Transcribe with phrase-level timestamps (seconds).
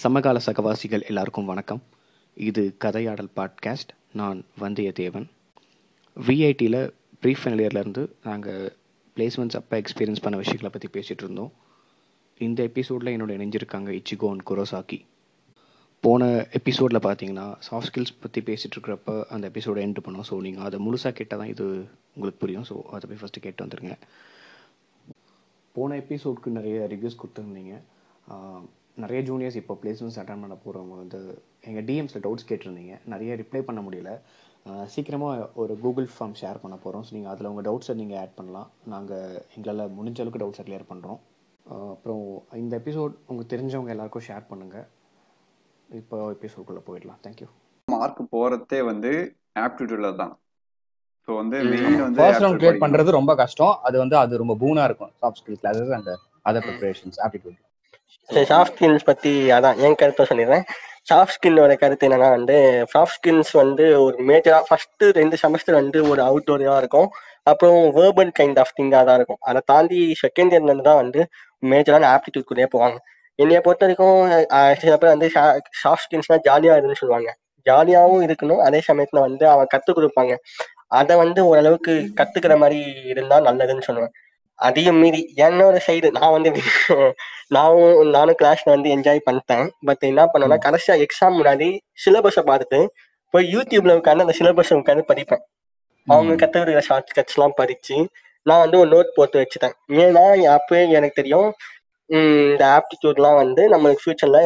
[0.00, 1.80] சமகால சகவாசிகள் எல்லாருக்கும் வணக்கம்.
[2.36, 5.26] இது கதையாடல் பாட்காஸ்ட் நான் வந்தியத்தேவன்.
[6.16, 6.78] விஐடியில்
[7.20, 8.60] ப்ரீ ஃபைனல் இயர்லேருந்து நாங்கள்
[9.16, 11.50] பிளேஸ்மெண்ட்ஸ் அப்போ எக்ஸ்பீரியன்ஸ் பண்ண விஷயங்களை பற்றி பேசிகிட்டு இருந்தோம்.
[12.46, 15.00] இந்த எபிசோடில் என்னோட இணைஞ்சிருக்காங்க இச்சிகோன் குரோசாக்கி
[16.04, 16.30] போன
[16.60, 20.28] எபிசோடில் பார்த்தீங்கன்னா சாஃப்ட் ஸ்கில்ஸ் பற்றி பேசிகிட்டு இருக்கிறப்ப அந்த எபிசோடை எண்டு பண்ணோம்.
[20.30, 21.66] ஸோ நீங்கள் அதை முழுசாக கேட்டால் தான் இது
[22.16, 22.68] உங்களுக்கு புரியும்.
[22.72, 23.96] ஸோ அதை போய் ஃபஸ்ட்டு கேட்டு வந்துருங்க.
[25.74, 27.74] போன எபிசோடுக்கு நிறைய ரிவ்யூஸ் கொடுத்துருந்தீங்க.
[29.02, 31.18] நிறைய ஜூனியர்ஸ் இப்போ பிளேஸ்மெண்ட்ஸ் அட்டன் பண்ண போகிறவங்க வந்து
[31.68, 32.94] எங்கள் டிஎம்ஸில் டவுட்ஸ் கேட்டிருந்தீங்க.
[33.12, 34.12] நிறைய ரிப்ளை பண்ண முடியல.
[34.94, 38.68] சீக்கிரமாக ஒரு கூகுள் ஃபார்ம் ஷேர் பண்ண போகிறோம் ஸோ நீங்கள் அதில் உங்கள் டவுட்ஸை நீங்கள் ஆட் பண்ணலாம்.
[38.92, 41.20] நாங்கள் எங்களால் முடிஞ்ச அளவுக்கு டவுட்ஸை கிளியர் பண்ணுறோம்
[41.94, 42.24] அப்புறம்
[42.62, 44.86] இந்த எபிசோட் உங்களுக்கு தெரிஞ்சவங்க எல்லாருக்கும் ஷேர் பண்ணுங்கள்
[46.00, 47.20] இப்போ எபிசோட்குள்ளே போயிடலாம்.
[47.24, 47.48] தேங்க்யூ
[47.88, 49.12] மார்க் போறதே வந்து
[49.66, 50.34] ஆப்டிடியூட்ல தான்.
[51.28, 52.82] ஸோ வந்து மெயின் வந்து ஃபர்ஸ்ட் ரவுண்ட் கிரியேட்.
[52.84, 53.74] பண்றது ரொம்ப கஷ்டம்.
[53.88, 55.12] அது வந்து அது ரொம்ப பூனா இருக்கும்.
[55.22, 56.12] சாஃப்ட் ஸ்கில்ஸ்ல அதாவது அந்த
[56.50, 57.58] அதர் ப்ரிப்பரேஷன்ஸ் ஆப்டிடியூட்
[58.30, 60.64] சரி சாஃப்ட் ஸ்கின்ஸ் பத்தி அதான் என் கருத்தை சொல்லிடுறேன்.
[61.10, 62.56] சாஃப்ட் ஸ்கின்னோட கருத்து என்னன்னா வந்து
[62.94, 67.08] சாஃப்ட் ஸ்கின்ஸ் வந்து ஒரு மேஜரா ஃபர்ஸ்ட் ரெண்டு செமஸ்டர் வந்து ஒரு அவுட்டோரியா இருக்கும்.
[67.50, 69.40] அப்புறம் வேர்பல் கைண்ட் ஆஃப் திங்காக தான் இருக்கும்.
[69.50, 71.20] அதை தாண்டி செகண்ட் இயர்ல இருந்து தான் வந்து
[71.72, 72.98] மேஜரான ஆப்டிடியூட் குள்ளே போவாங்க.
[73.38, 74.18] என்னைய பொறுத்த வரைக்கும்
[74.82, 75.28] சில பேர் வந்து
[75.82, 77.30] சாஃப்ட் ஸ்கில்ஸ்னா ஜாலியா இருக்குன்னு சொல்லுவாங்க.
[77.66, 80.34] ஜாலியாகவும் இருக்கணும் அதே சமயத்துல வந்து அவன் கத்துக் கொடுப்பாங்க.
[81.00, 82.80] அதை வந்து ஓரளவுக்கு கத்துக்கிற மாதிரி
[83.12, 84.12] இருந்தா நல்லதுன்னு சொல்லுவேன்.
[84.60, 86.50] அதையும் மீறி என்னோட சைடு நான் வந்து
[87.56, 89.66] நானும் நானும் கிளாஸ்ல வந்து என்ஜாய் பண்ணிட்டேன்.
[89.88, 91.68] பட் என்ன பண்ணேன்னா கடைசியா எக்ஸாம் முன்னாடி
[92.04, 92.80] சிலபஸை பார்த்துட்டு
[93.34, 95.42] போய் யூடியூப்ல உட்காந்து அந்த சிலபஸை உட்காந்து படிப்பேன்.
[96.08, 97.96] அவங்க கத்துக்கிற ஷார்ட் கட்ஸ் எல்லாம் படிச்சு
[98.46, 99.74] நான் வந்து ஒரு நோட் போட்டு வச்சுட்டேன்.
[100.02, 100.22] ஏன்னா
[100.56, 101.48] அப்பவே எனக்கு தெரியும்
[102.10, 104.38] இந்த ஆப்டிடியூட்லாம் வந்து நம்மளுக்கு ஃபியூச்சர்ல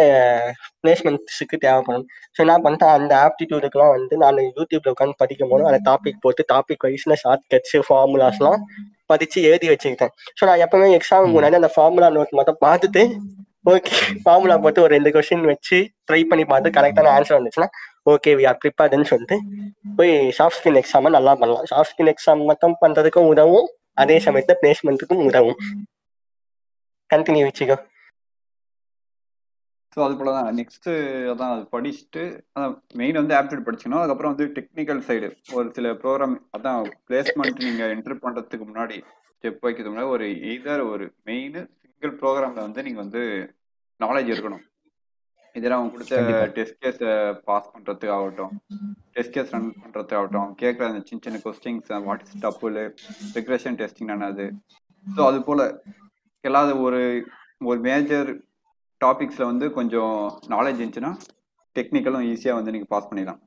[0.82, 2.06] பிளேஸ்மெண்ட்ஸுக்கு தேவைப்படும்.
[2.34, 6.86] ஸோ என்ன பண்ணிட்டேன் அந்த ஆப்டிடியூடுக்குலாம் வந்து நான் யூடியூப்ல உட்காந்து படிக்கும் போது அந்த டாபிக் போட்டு டாபிக்
[6.86, 8.60] வைஸ்ல ஷார்ட் கட்ஸ் ஃபார்முலாஸ்லாம்
[9.12, 10.12] பதிச்சு எழுதி வச்சுக்கிட்டேன்.
[10.38, 13.04] ஸோ நான் எப்பவுமே எக்ஸாம் முன்னாடி அந்த ஃபார்முலா நோட் மட்டும் பார்த்துட்டு
[13.72, 15.76] ஓகே ஃபார்முலா போட்டு ஒரு ரெண்டு கொஸ்டின் வச்சு
[16.08, 17.68] ட்ரை பண்ணி பார்த்து கரெக்டான ஆன்சர் வந்துச்சுன்னா
[18.12, 19.36] ஓகே வி ஆர் ப்ரிப்பேர்டுன்னு சொல்லிட்டு
[19.98, 21.66] போய் சாஃப்ட் ஸ்கின் எக்ஸாமை நல்லா பண்ணலாம்.
[21.72, 23.68] சாஃப்ட் ஸ்கின் எக்ஸாம் மட்டும் பண்ணுறதுக்கும் உதவும்
[24.02, 25.58] அதே சமயத்தில் பிளேஸ்மெண்ட்டுக்கும் உதவும்.
[27.10, 27.76] கண்டினியூ வச்சுக்கோ
[29.92, 30.48] ஸோ அது போல தான்.
[30.58, 30.88] நெக்ஸ்ட்
[31.32, 32.22] அதான் அது படிச்சுட்டு
[32.54, 34.02] அதான் மெயின் வந்து ஆப்டிடியூட் படிச்சுக்கணும்.
[34.02, 38.98] அதுக்கப்புறம் வந்து டெக்னிக்கல் சைடு ஒரு சில ப்ரோக்ராம் அதான் பிளேஸ்மெண்ட் நீங்க என்டர் பண்றதுக்கு முன்னாடி
[39.34, 43.22] ஸ்டெப் வைக்கிறதுக்கு முன்னாடி ஒரு எய்தர் ஒரு மெயின் சிங்கிள் ப்ரோக்ராம்ல வந்து நீங்க வந்து
[44.00, 44.62] நாலேஜ் இருக்கணும்.
[45.54, 46.18] இதெல்லாம் அவங்க கொடுத்த.
[46.56, 47.00] டெஸ்ட் கேஸ்
[47.48, 48.52] பாஸ் பண்றதுக்கு ஆகட்டும்
[49.16, 52.78] டெஸ்ட் கேஸ் ரன் பண்றதுக்கு ஆகட்டும் கேட்குற அந்த சின்ன சின்ன questions what is double
[53.36, 54.46] regression testing என்னது.
[55.06, 55.60] ஸோ அது போல
[56.44, 57.00] எல்லாத ஒரு
[57.70, 58.30] ஒரு மேஜர்
[59.04, 60.14] டாபிக்ஸ்ல வந்து கொஞ்சம்
[60.54, 61.12] நாலேஜ் இருந்துச்சுன்னா
[61.76, 63.40] டெக்னிக்கலும் ஈஸியாக வந்து நீங்க பாஸ் பண்ணிடலாம்.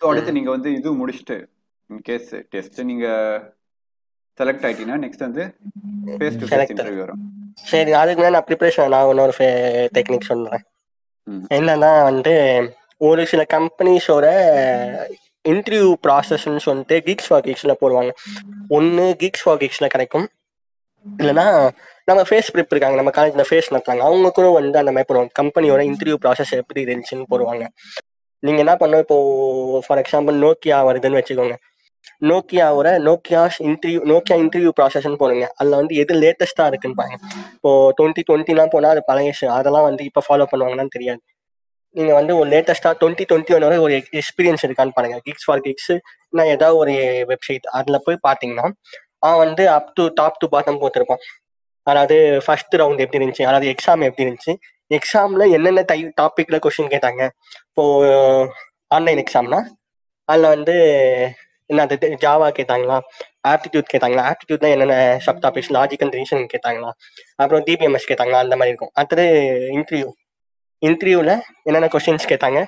[0.00, 1.36] ஸோ அடுத்து நீங்க வந்து இது முடிச்சுட்டு
[1.90, 3.06] இன்கேஸ் டெஸ்ட் நீங்க
[4.38, 5.44] செலக்ட் ஆயிட்டீங்கன்னா நெக்ஸ்ட் வந்து
[6.18, 6.72] ஃபேஸ் டு ஃபேஸ்.
[6.72, 7.22] இன்டர்வியூ வரும்.
[7.70, 9.34] சரி அதுக்கு மேலே நான் ப்ரிப்பரேஷன் நான் இன்னொரு
[9.96, 10.64] டெக்னிக் சொல்றேன்.
[11.26, 11.44] ம்.
[11.56, 12.34] என்னன்னா வந்து
[13.08, 14.26] ஒரு சில கம்பெனிஸோட
[15.44, 18.12] இன்டர்வியூ ப்ராசஸ்ன்னு சொல்லிட்டு கிக்ஸ் ஃபார் கிக்ஸில் போடுவாங்க.
[18.76, 20.26] ஒன்று கிக்ஸ் ஃபார் கிக்ஸில் கிடைக்கும்
[21.04, 21.70] இல்லைன்னா
[22.04, 25.32] நம்ம ஃபேஸ் ப்ரிப் இருக்காங்க நம்ம காலேஜ்ல ஃபேஸ் நடத்துறாங்க அவங்க கூட வந்து அந்த மாதிரி போடுவாங்க.
[25.40, 27.66] கம்பெனியோட இன்டர்வியூ ப்ராசஸ் எப்படி இருந்துச்சுன்னு போடுவாங்க.
[28.38, 28.98] நீங்க என்ன பண்ணணும்?
[28.98, 31.56] இப்போ ஃபார் எக்ஸாம்பிள் நோக்கியா வருதுன்னு வச்சுக்கோங்க.
[32.22, 35.46] நோக்கியாவோட நோக்கியாஸ் இன்டர்வியூ நோக்கியா இன்டர்வியூ ப்ராசஸ்ன்னு போடுங்க.
[35.54, 37.18] அதில் வந்து எது லேட்டஸ்ட்டாக இருக்குன்னு பாருங்க.
[37.54, 41.20] இப்போ டுவெண்ட்டி டுவெண்ட்டிலாம் போனால் அது பழையசு அதெல்லாம் வந்து இப்போ ஃபாலோ பண்ணுவாங்கன்னு தெரியாது.
[41.90, 45.18] நீங்க வந்து ஒரு லேட்டஸ்டா டுவெண்ட்டி டுவெண்ட்டி ஒன் ஒரு எக்ஸ்பீரியன்ஸ் இருக்கான்னு பாருங்க.
[45.24, 45.92] கிக்ஸ் ஃபார் கிக்ஸ்
[46.30, 46.94] நான் ஏதாவது ஒரு
[47.32, 48.66] வெப்சைட் அதுல போய் பாத்தீங்கன்னா
[49.22, 51.22] அவன் வந்து up to top to bottom போட்டிருப்பான்.
[51.86, 53.44] அதாவது ஃபர்ஸ்ட் ரவுண்ட் எப்படி இருந்துச்சு?
[53.50, 54.54] அதாவது எக்ஸாம் எப்படி இருந்துச்சு?
[54.96, 57.22] எக்ஸாம்ல என்னென்ன டை டாபிக்ல கொஸ்டின் கேட்டாங்க?
[57.68, 57.84] இப்போ
[58.96, 59.60] ஆன்லைன் எக்ஸாம்னா
[60.28, 60.74] அதில் வந்து
[61.70, 61.84] என்ன
[62.24, 62.96] ஜாவா கேட்டாங்களா?
[63.48, 64.22] ஆப்டிடியூட் கேட்டாங்களா?
[64.30, 64.94] ஆப்டிடியூட்னா என்னென்ன
[65.26, 66.90] சப் டாபிக்ஸ் லாஜிக்கல் ரீசன் கேட்டாங்களா?
[67.42, 68.40] அப்புறம் டிபிஎம்எஸ் கேட்டாங்களா?
[68.44, 68.92] அந்த மாதிரி இருக்கும்.
[68.94, 69.26] அடுத்தது
[69.76, 70.08] இன்டர்வியூ
[70.82, 71.34] இன்டர்வியூவில்
[71.68, 72.60] என்னென்ன கொஸ்டின்ஸ் கேட்டாங்க?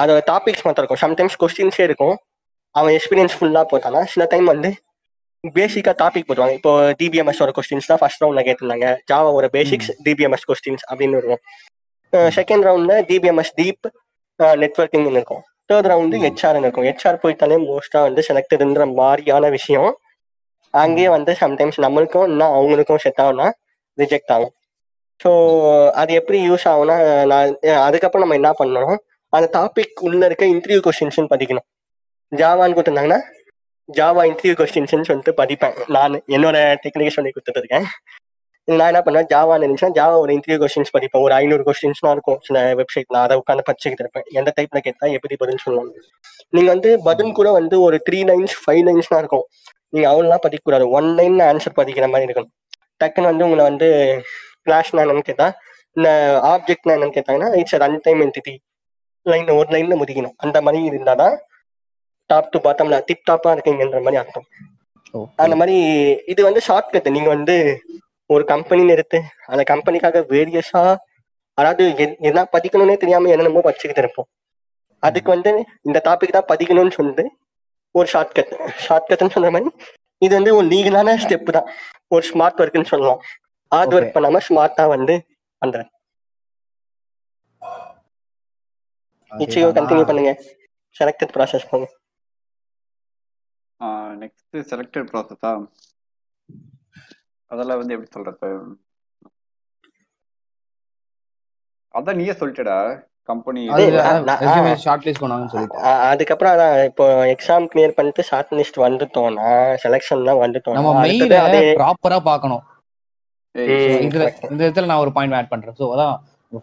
[0.00, 1.02] அதோட டாபிக்ஸ் மட்டும் இருக்கும்.
[1.04, 2.16] சம்டைம்ஸ் கொஸ்டின்ஸே இருக்கும்.
[2.74, 4.00] அவன் எக்ஸ்பீரியன்ஸ் ஃபுல்லாக போட்டானா?
[4.14, 4.70] சில டைம் வந்து
[5.44, 8.86] பேசிக்கா டாபிக் போடுவாங்க இப்போ டிபிஎம்எஸ் ஒரு கொஸ்டின்ஸ் தான் ஃபர்ஸ்ட் ரவுண்ட்ல கேட்டிருந்தாங்க.
[9.10, 11.42] ஜாவா ஒரு பேசிக்ஸ் டிபிஎம்எஸ் கொஸ்டின்ஸ் அப்படின்னு இருக்கும்
[12.38, 13.86] செகண்ட் ரவுண்ட்ல டிபிஎம்எஸ் டீப்
[14.62, 15.42] நெட்ஒர்க்கிங் இருக்கும்.
[15.70, 16.86] தேர்ட் ரவுண்டு ஹெச்ஆர் இருக்கும்.
[16.88, 19.90] ஹெச்ஆர் போயிட்டாலே மோஸ்டா வந்து செலக்டட்ன்ற மாதிரியான விஷயம்.
[20.74, 23.48] அங்கேயே வந்து சம்டைம்ஸ் நம்மளுக்கும் இன்னும் அவங்களுக்கும் செட் ஆகும்னா
[23.98, 24.52] ரிஜெக்ட் ஆகும்.
[25.20, 25.30] ஸோ
[26.00, 26.96] அது எப்படி யூஸ் ஆகும்னா
[27.30, 27.54] நான்
[27.86, 28.98] அதுக்கப்புறம் நம்ம என்ன பண்ணணும்?
[29.36, 31.66] அந்த டாபிக் உள்ள இருக்க இன்டர்வியூ கொஸ்டின்ஸ் படிக்கணும்
[32.32, 33.20] ஜாவான்னு கொடுத்துருந்தாங்கன்னா
[33.96, 37.86] ஜாவா இன்டர்வியூ கொஸ்டின்ஸ்னு சொல்லிட்டு படிப்பேன் நான் என்னோட டெக்னிக்கை சொல்லி கொடுத்துட்டு இருக்கேன்
[38.64, 39.28] நான் என்ன பண்ணுவேன்?
[39.34, 41.22] ஜாவான்னு இருந்துச்சுன்னா ஜாவா ஒரு இன்டர்வியூ கொஸ்டின்ஸ் படிப்பேன்.
[41.22, 42.38] ஒரு ஐநூறு கொஸ்டின்ஸ்லாம் இருக்கும்.
[42.42, 44.22] சில வெப்சைட்ல அதை உட்காந்து படிச்சுக்கிட்டு இருப்பேன்.
[44.30, 45.94] எந்த டைப்ல கேட்டா எப்படி பதில் சொல்லுவாங்க.
[46.48, 49.46] நீங்க வந்து பதில் கூட வந்து ஒரு த்ரீ லைன்ஸ் ஃபைவ் லைன்ஸ்லாம் இருக்கும்.
[49.88, 50.90] நீங்க அவ்வளோலாம் படிக்கக்கூடாது.
[50.90, 52.54] ஒன் லைன் ஆன்சர் படிக்கிற மாதிரி இருக்கணும்.
[53.04, 53.88] டக்குன்னு வந்து உங்களை வந்து
[54.62, 55.46] கிளாஸ் என்னன்னு கேட்டா
[55.92, 56.10] இந்த
[56.42, 58.54] ஆப்ஜெக்ட்னா என்னன்னு கேட்டாங்கன்னா it's run time entity
[59.22, 61.36] line ஒரு லைன்ல முடிக்கணும் அந்த மாதிரி இருந்தாதான்
[62.30, 64.46] டாப் டு பாட்டம்ல டிப் டாப்பா இருக்கீங்கன்ற மாதிரி அர்த்தம்.
[65.42, 65.76] அந்த மாதிரி
[66.32, 67.56] இது வந்து ஷார்ட் கட் நீங்க வந்து
[68.30, 69.18] ஒரு கம்பெனின்னு எடுத்து
[69.52, 70.82] அந்த கம்பெனிக்காக வேரியஸா
[71.58, 71.84] அதாவது
[72.30, 74.28] என்ன படிக்கணும்னே தெரியாம என்னென்னமோ படிச்சுக்கிட்டு இருப்போம்.
[75.02, 75.50] அதுக்கு வந்து
[75.88, 77.24] இந்த டாபிக் தான் படிக்கணும்னு சொல்லிட்டு
[77.94, 78.52] ஒரு ஷார்ட் கட்
[78.86, 79.70] ஷார்ட் கட்னு சொல்ற மாதிரி
[80.22, 81.68] இது வந்து ஒரு லீகலான ஸ்டெப் தான்.
[82.14, 83.20] ஒரு ஸ்மார்ட் ஒர்க்னு சொல்லலாம்.
[83.72, 84.14] Hard work.
[84.16, 85.14] பண்ணாம ஸ்மார்ட்டா வந்து
[85.62, 85.90] பண்றேன்
[89.32, 90.32] நிச்சயம் கண்டினியூ பண்ணுங்க.
[90.96, 91.88] செலக்டட் ப்ராசஸ் பண்ணுங்க
[94.22, 95.52] நெக்ஸ்ட் செலக்டட் ப்ராசஸா
[97.50, 98.48] அதெல்லாம் வந்து எப்படி சொல்றது?
[101.94, 102.78] அதான் நீயே சொல்லிட்டடா
[103.28, 103.62] கம்பெனி
[106.10, 109.48] அதுக்கப்புறம் அதான் இப்போ எக்ஸாம் கிளியர் பண்ணிட்டு ஷார்ட் லிஸ்ட் வந்துட்டோம்னா
[109.84, 112.64] செலெக்ஷன்லாம் வந்துட்டோம்னா நம்ம மெயில அதே ப்ராப்பரா பார்க்கணும்.
[114.08, 114.24] இதுல.
[114.52, 115.76] இந்த இடத்துல நான் ஒரு பாயிண்ட் ஆட் பண்றேன்.
[115.80, 116.14] ஸோ அதான்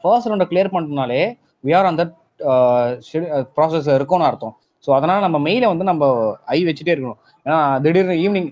[0.03, 1.21] ஃபர்ஸ்ட் ரவுண்டை கிளியர் பண்ணிட்டனாலே
[1.63, 2.03] வி ஆர் அந்த
[3.57, 4.55] ப்ராசஸ் இருக்கும்னு அர்த்தம்.
[4.85, 6.03] ஸோ அதனால நம்ம மெயிலை வந்து நம்ம
[6.55, 7.19] ஐ வச்சுட்டே இருக்கணும்.
[7.45, 8.49] ஏன்னா திடீர்னு ஈவினிங்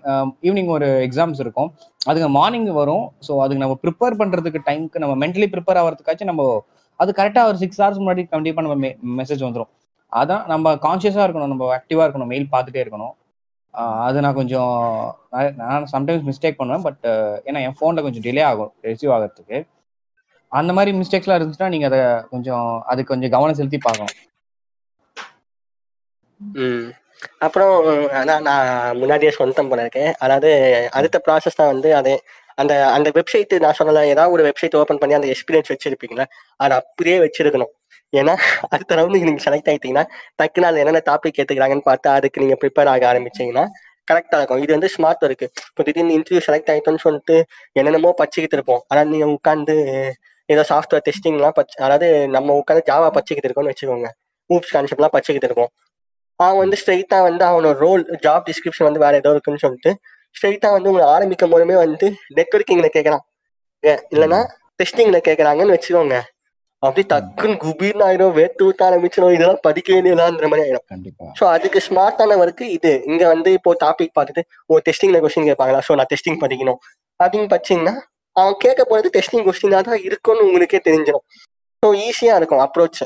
[0.48, 1.70] ஈவினிங் ஒரு எக்ஸாம்ஸ் இருக்கும்.
[2.10, 3.06] அதுக்கு மார்னிங் வரும்.
[3.28, 6.46] ஸோ அதுக்கு நம்ம ப்ரிப்பேர் பண்ணுறதுக்கு டைம்க்கு நம்ம மென்டலி ப்ரிப்பேர் ஆகிறதுக்காச்சும் நம்ம
[7.00, 8.90] அது கரெக்டாக ஒரு சிக்ஸ் ஹவர்ஸ் முன்னாடி கண்டிப்பாக நம்ம
[9.20, 9.72] மெசேஜ் வந்துடும்
[10.12, 11.52] அதான் நம்ம கான்ஷியஸாக இருக்கணும்.
[11.54, 12.32] நம்ம ஆக்டிவாக இருக்கணும்.
[12.34, 13.14] மெயில் பார்த்துட்டே இருக்கணும்.
[14.08, 14.74] அது நான் கொஞ்சம்
[15.34, 16.84] நான் நான் சம்டைம்ஸ் மிஸ்டேக் பண்ணுவேன்.
[16.88, 17.06] பட்
[17.48, 18.72] ஏன்னா என் ஃபோனில் கொஞ்சம் டிலே ஆகும்.
[18.90, 19.60] ரிசீவ் ஆகிறதுக்கு.
[20.52, 22.02] அந்த மாதிரி மிஸ்டேக்ஸ்லாம் இருந்துச்சுன்னா நீங்கள் அதை
[22.34, 24.14] கொஞ்சம் அதுக்கு கொஞ்சம் கவனம் செலுத்தி பார்க்கணும்.
[26.58, 26.86] ம்.
[27.46, 27.74] அப்புறம்
[28.20, 28.70] அதான் நான்
[29.02, 30.12] முன்னாடியே சொந்தம் போல இருக்கேன்.
[30.20, 30.50] அதாவது
[30.92, 32.14] அடுத்த ப்ராசஸ் தான் வந்து அது
[32.62, 36.26] அந்த அந்த வெப்சைட் நான் சொன்னல ஏதாவது ஒரு வெப்சைட் ஓபன் பண்ணி அந்த எக்ஸ்பீரியன்ஸ் வச்சிருப்பீங்களா
[36.60, 37.72] அதை அப்படியே வச்சிருக்கணும்.
[38.14, 38.34] ஏன்னா
[38.74, 40.04] அடுத்த ரவுண்டுக்கு நீங்க செலக்ட் ஆயிட்டீங்கன்னா
[40.42, 43.64] டக்குனு அதுல என்னென்ன டாபிக் எடுத்துக்கிறாங்கன்னு பார்த்து அதுக்கு நீங்க ப்ரிப்பேர் ஆக ஆரம்பிச்சீங்கன்னா
[44.08, 44.62] கரெக்டா இருக்கும்.
[44.64, 47.36] இது வந்து ஸ்மார்ட் இருக்கு இப்போ திடீர்னு இன்டர்வியூ செலக்ட் ஆயிட்டோம்னு சொல்லிட்டு
[47.76, 48.82] என்னென்னமோ படிச்சுக்கிட்டு இருப்போம்.
[48.92, 49.76] ஆனால் நீங்க உட்காந்து
[50.50, 54.10] ஏதோ சாஃப்ட்வேர் டெஸ்டிங்லாம் பச்சு அதாவது நம்ம உட்காந்து ஜாவா பச்சுக்கிட்டு இருக்கோம்னு வச்சுக்கோங்க.
[54.50, 55.72] ஊப்ஸ் கான்செப்ட்லாம் பச்சுக்கிட்டு இருக்கோம்
[56.40, 59.92] அவன் வந்து ஸ்ட்ரைட்டா வந்து அவனோட ரோல் ஜாப் டிஸ்கிரிப்ஷன் வந்து வேற ஏதோ இருக்குன்னு சொல்லிட்டு
[60.36, 62.08] ஸ்ட்ரைட்டா வந்து உங்களை ஆரம்பிக்கும் போதுமே வந்து
[62.38, 63.24] நெட்ஒர்க்கிங்ல கேட்கறான்
[64.14, 64.40] இல்லைன்னா
[64.80, 66.16] டெஸ்டிங்ல கேட்கறாங்கன்னு வச்சுக்கோங்க.
[66.84, 70.86] அப்படி டக்குன்னு குபீர்னு ஆயிடும் வேட்டு விட்டு ஆரம்பிச்சிடும் இதெல்லாம் படிக்க வேண்டியதான்ற மாதிரி ஆயிடும்.
[71.40, 72.92] ஸோ அதுக்கு ஸ்மார்ட்டான ஒர்க்கு இது.
[73.12, 75.82] இங்க வந்து இப்போ டாபிக் பார்த்துட்டு ஓ டெஸ்டிங்ல கொஸ்டின் கேட்பாங்களா?
[75.88, 76.80] ஸோ நான் டெஸ்டிங் படிக்கணும்.
[77.20, 77.96] அப்படின்னு படிச்சீங்கன்னா
[78.36, 81.26] அவன் கேட்க போறது டெஸ்டிங் கொஸ்டினா தான் இருக்கும்னு உங்களுக்கே தெரிஞ்சிடும்.
[81.84, 83.04] ஸோ ஈஸியா இருக்கும் அப்ரோச்.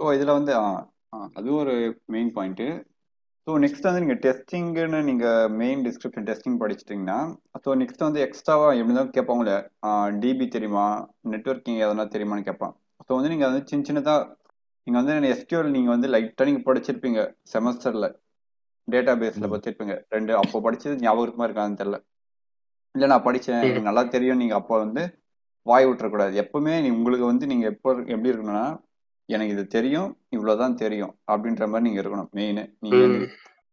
[0.00, 0.52] ஸோ இதில் வந்து
[1.38, 1.74] அதுவும் ஒரு
[2.14, 2.66] மெயின் பாயிண்ட்டு
[3.46, 7.18] ஸோ நெக்ஸ்ட் வந்து நீங்கள் டெஸ்டிங்னு நீங்கள் மெயின் டிஸ்கிரிப்ஷன் டெஸ்டிங் படிச்சிட்டிங்கன்னா
[7.64, 9.56] ஸோ நெக்ஸ்ட் வந்து எக்ஸ்ட்ராவாக எப்படி தான் கேட்பாங்களே
[10.22, 10.86] டிபி தெரியுமா?
[11.32, 12.74] நெட்ஒர்க்கிங் எதனா தெரியுமான்னு கேட்பான்.
[13.06, 14.22] ஸோ வந்து நீங்கள் வந்து சின்ன சின்னதாக
[14.86, 17.20] நீங்கள் வந்து எஸ்கியூஎல் நீங்கள் வந்து லைட்டாக நீங்கள் படிச்சிருப்பீங்க
[17.52, 18.08] செமஸ்டரில்
[18.88, 19.50] டேட்டா பேஸில்.
[19.52, 19.94] படிச்சிருப்பீங்க.
[20.14, 21.98] ரெண்டு அப்போ படிச்சது ஞாபகம் இருக்குமா இருக்கான்னு தெரியல.
[22.94, 25.02] இல்லை நான் படித்தேன் எனக்கு நல்லா தெரியும் நீங்கள் அப்போ வந்து
[25.66, 26.34] வாய் விட்டுறக்கூடாது.
[26.42, 28.66] எப்பவுமே நீ உங்களுக்கு வந்து நீங்கள் எப்போ எப்படி இருக்கணும்னா
[29.28, 32.30] எனக்கு இது தெரியும் இவ்வளோதான் தெரியும் அப்படின்ற மாதிரி நீங்கள் இருக்கணும்.
[32.34, 32.60] மெயின்.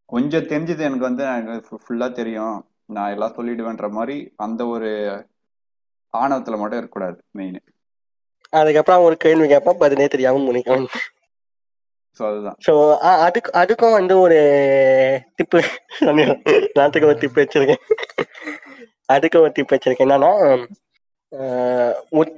[0.09, 2.57] கொஞ்சம் தெரிஞ்சது எனக்கு வந்து எனக்கு ஃபுல்லாக தெரியும்.
[2.95, 4.15] நான் எல்லாம் சொல்லிடுவேன்ற மாதிரி
[4.45, 4.89] அந்த ஒரு
[6.13, 7.59] ஆணவத்தில் மட்டும் இருக்கக்கூடாது மெயின்
[8.53, 10.85] அதுக்கப்புறம் ஒரு கேள்வி கேட்பான் பதிலே தெரியாம முடிக்கும்
[12.65, 12.73] ஸோ
[13.25, 14.39] அதுக்கு அதுக்கும் வந்து ஒரு
[15.37, 15.59] டிப்பு
[16.79, 17.83] நாட்டுக்கு ஒரு டிப் வச்சிருக்கேன்.
[19.15, 20.07] அதுக்கு ஒரு டிப் வச்சிருக்கேன்.
[20.07, 20.31] என்னன்னா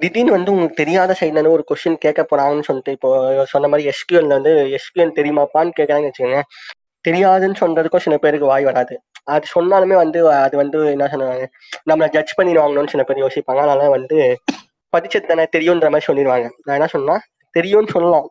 [0.01, 3.10] திடீர்னு வந்து உங்களுக்கு தெரியாத சைட்ல ஒரு கொஸ்டின் கேட்க போறாங்கன்னு சொல்லிட்டு இப்போ
[3.44, 6.41] சொன்ன மாதிரி எஸ்கியூஎல் வந்து எஸ்கியூஎல் தெரியுமாப்பான்னு கேட்கறாங்கன்னு வச்சுக்கோங்க.
[7.06, 8.96] தெரியாதுன்னு சொல்றதுக்கும் சில பேருக்கு வாய் வராது.
[9.24, 11.46] அது சொன்னாலுமே வந்து அது வந்து என்ன சொல்லுவாங்க
[11.89, 13.62] நம்மளை ஜட்ஜ் பண்ணிடுவாங்கன்னு சில பேர் யோசிப்பாங்க.
[13.65, 14.17] அதனால வந்து
[14.94, 16.48] படிச்சது தானே தெரியுன்ற மாதிரி சொல்லிடுவாங்க.
[16.65, 17.15] நான் என்ன சொன்னா
[17.56, 18.27] தெரியும்னு சொல்லலாம்.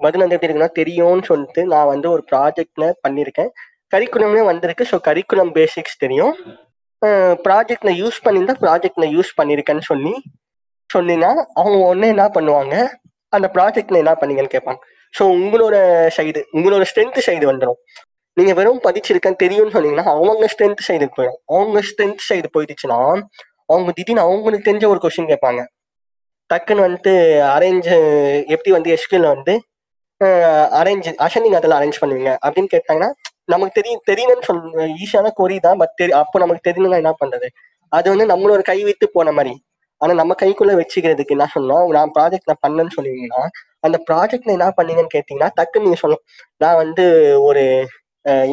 [0.00, 3.50] பதில் வந்து எப்படி இருக்குன்னா தெரியும்னு சொல்லிட்டு நான் வந்து ஒரு ப்ராஜெக்ட்ல பண்ணியிருக்கேன்.
[3.92, 4.84] கரிக்குலம்னே வந்திருக்கு.
[4.84, 6.34] ஸோ கரிக்குலம் பேசிக்ஸ் தெரியும்.
[7.46, 10.14] ப்ராஜெக்ட்ல யூஸ் பண்ணியிருந்தா ப்ராஜெக்ட்ல யூஸ் பண்ணியிருக்கேன்னு சொல்லி
[10.90, 12.74] சொன்னீங்கன்னா அவங்க உடனே என்ன பண்ணுவாங்க?
[13.32, 14.80] அந்த ப்ராஜெக்ட்ல என்ன பண்ணீங்கன்னு கேட்பாங்க.
[15.14, 15.76] ஸோ உங்களோட
[16.16, 17.78] சைடு உங்களோட ஸ்ட்ரென்த் சைடு வந்துடும்
[18.36, 22.98] நீங்க வெறும் படிச்சிருக்கேன் தெரியும்னு சொன்னீங்கன்னா அவங்க ஸ்ட்ரென்த் சைடுக்கு போயிடும் அவங்க ஸ்ட்ரென்த் சைடு போயிடுச்சுன்னா
[23.68, 25.60] அவங்க திடீர்னு அவங்களுக்கு தெரிஞ்ச ஒரு கொஸ்டின் கேட்பாங்க.
[26.50, 27.12] டக்குன்னு வந்துட்டு
[27.54, 27.88] அரேஞ்ச்
[28.54, 29.54] எப்படி வந்து எஸ்கியூல வந்து
[30.80, 33.10] அரேஞ்ச் அசனிங் அதெல்லாம் அரேஞ்ச் பண்ணுவீங்க அப்படின்னு கேட்டாங்கன்னா
[33.48, 34.62] நமக்கு தெரியும் தெரியணும்னு சொல்
[35.02, 37.48] ஈஸியான கொரி தான் பட் தெரி அப்போ நமக்கு தெரியணும்னா என்ன பண்றது?
[37.92, 39.54] அது வந்து நம்மளோட கை வைத்து போன மாதிரி.
[40.00, 43.40] ஆனா நம்ம கைக்குள்ள வச்சுக்கிறதுக்கு என்ன சொன்னோம் நான் ப்ராஜெக்ட் நான் பண்ணேன்னு சொல்லுவீங்கன்னா
[43.86, 46.24] அந்த ப்ராஜெக்ட்ல என்ன பண்ணீங்கன்னு கேட்டீங்கன்னா டக்குன்னு நீங்க சொல்லணும்.
[46.62, 47.04] நான் வந்து
[47.48, 47.62] ஒரு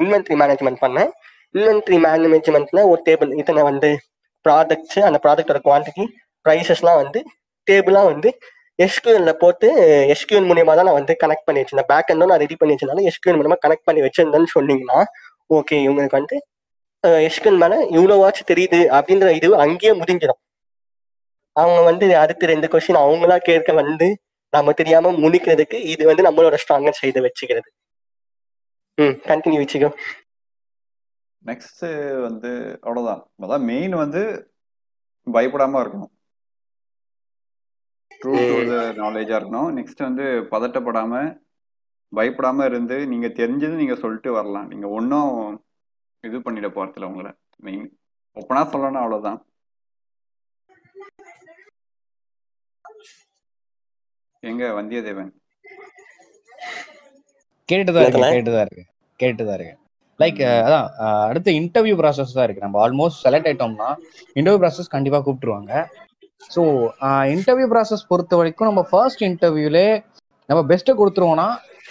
[0.01, 1.09] இன்வென்ட்ரி மேனேஜ்மெண்ட் பண்ணேன்.
[1.55, 3.89] இன்வென்ட்ரி மேனேஜ்மெண்ட்ல ஒரு டேபிள் இத்தனை வந்து
[4.45, 6.05] ப்ராடக்ட்ஸ் அந்த ப்ராடக்டோட குவான்டிட்டி
[6.45, 7.19] ப்ரைஸஸ்லாம் வந்து
[7.67, 8.29] டேபிளா வந்து
[8.79, 9.67] எஸ்கியூஎல்ல போட்டு
[10.13, 11.91] எஸ்கியூஎல் மூலியமா தான் நான் வந்து கனெக்ட் பண்ணி வச்சிருந்தேன்.
[11.91, 15.00] பேக் எண்டும் நான் ரெடி பண்ணி வச்சிருந்தாலும் எஸ்கியூஎல் மூலமா கனெக்ட் பண்ணி வச்சிருந்தேன்னு சொன்னீங்கன்னா
[15.58, 16.38] ஓகே இவங்களுக்கு வந்து
[17.27, 20.41] எஸ்கியூஎல் மேல இவ்வளோ வாட்ச் தெரியுது அப்படின்ற இது அங்கேயே முடிஞ்சிடும்.
[21.55, 24.08] அவங்க வந்து அடுத்த ரெண்டு கொஸ்டின் அவங்களா கேட்க வந்து
[24.53, 27.70] நம்ம தெரியாம முனிக்கிறதுக்கு இது வந்து நம்மளோட ஸ்ட்ராங்கர் செய்து வச்சுக்கிறது.
[28.98, 29.89] ம் கண்டினியூ வச்சுக்கோ
[31.46, 31.86] நெக்ஸ்ட்
[32.27, 32.51] வந்து
[32.86, 33.22] அவ்வளவுதான்.
[33.46, 34.22] அதான் மெயின் வந்து
[35.27, 36.12] பயப்படாம இருக்கணும்.
[38.25, 38.75] ட்ரூ டு த
[39.39, 39.72] இருக்கணும்.
[39.79, 41.44] நெக்ஸ்ட் வந்து பதட்டப்படாம
[42.15, 44.67] பயப்படாம இருந்து நீங்க தெரிஞ்சது நீங்க சொல்லிட்டு வரலாம்.
[44.67, 45.65] நீங்க ஒன்றும்
[46.22, 47.32] இது பண்ணிட போறதில்ல உங்களை.
[47.58, 47.98] மெயின்
[48.36, 49.46] ஒப்பனா சொல்லணும் அவ்வளவுதான்.
[54.39, 54.63] எங்க?
[54.82, 55.32] வந்தியத்தேவன்.
[57.72, 58.27] கேட்டுதான் இருக்கு?
[58.36, 58.84] கேட்டுதான் இருக்கு
[59.20, 59.77] கேட்டுதான் இருக்கு.
[60.20, 60.89] லைக் அதான்
[61.27, 62.65] அடுத்து இன்டர்வியூ ப்ராசஸ் தான் இருக்கு.
[62.65, 63.89] நம்ம ஆல்மோஸ்ட் செலக்ட் ஆயிட்டோம்னா
[64.36, 65.86] இன்டர்வியூ ப்ராசஸ் கண்டிப்பா கூப்பிட்டுருவாங்க.
[66.56, 66.62] ஸோ
[67.36, 69.88] இன்டர்வியூ ப்ராசஸ் பொறுத்த வரைக்கும் நம்ம ஃபர்ஸ்ட் இன்டர்வியூலே
[70.50, 71.48] நம்ம பெஸ்ட்டை கொடுத்துருவோம்னா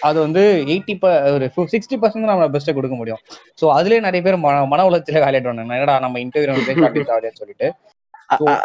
[0.09, 3.21] அது வந்து எயிட்டி ப ஒரு சிக்ஸ்டி பர்சன்ட் நம்ம பெஸ்ட்டை கொடுக்க முடியும்.
[3.61, 6.75] ஸோ அதுலயே நிறைய பேர் மன மன உளைச்சல காலிடுவாங்க என்னடா நம்ம இன்டர்வியூ வந்து
[7.17, 7.69] அப்படின்னு சொல்லிட்டு.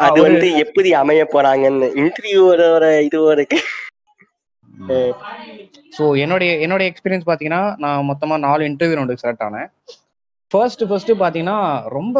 [0.07, 3.59] அது வந்து எப்படி அமைய போறாங்கன்னு இன்டர்வியூவோட இதுவும் இருக்கு.
[5.95, 9.69] ஸோ என்னுடைய என்னுடைய எக்ஸ்பீரியன்ஸ் பார்த்தீங்கன்னா நான் மொத்தமாக நாலு இன்டர்வியூ ரவுண்டுக்கு செலக்ட் ஆனேன்.
[10.51, 11.57] ஃபர்ஸ்ட் ஃபர்ஸ்ட் பார்த்தீங்கன்னா
[11.95, 12.17] ரொம்ப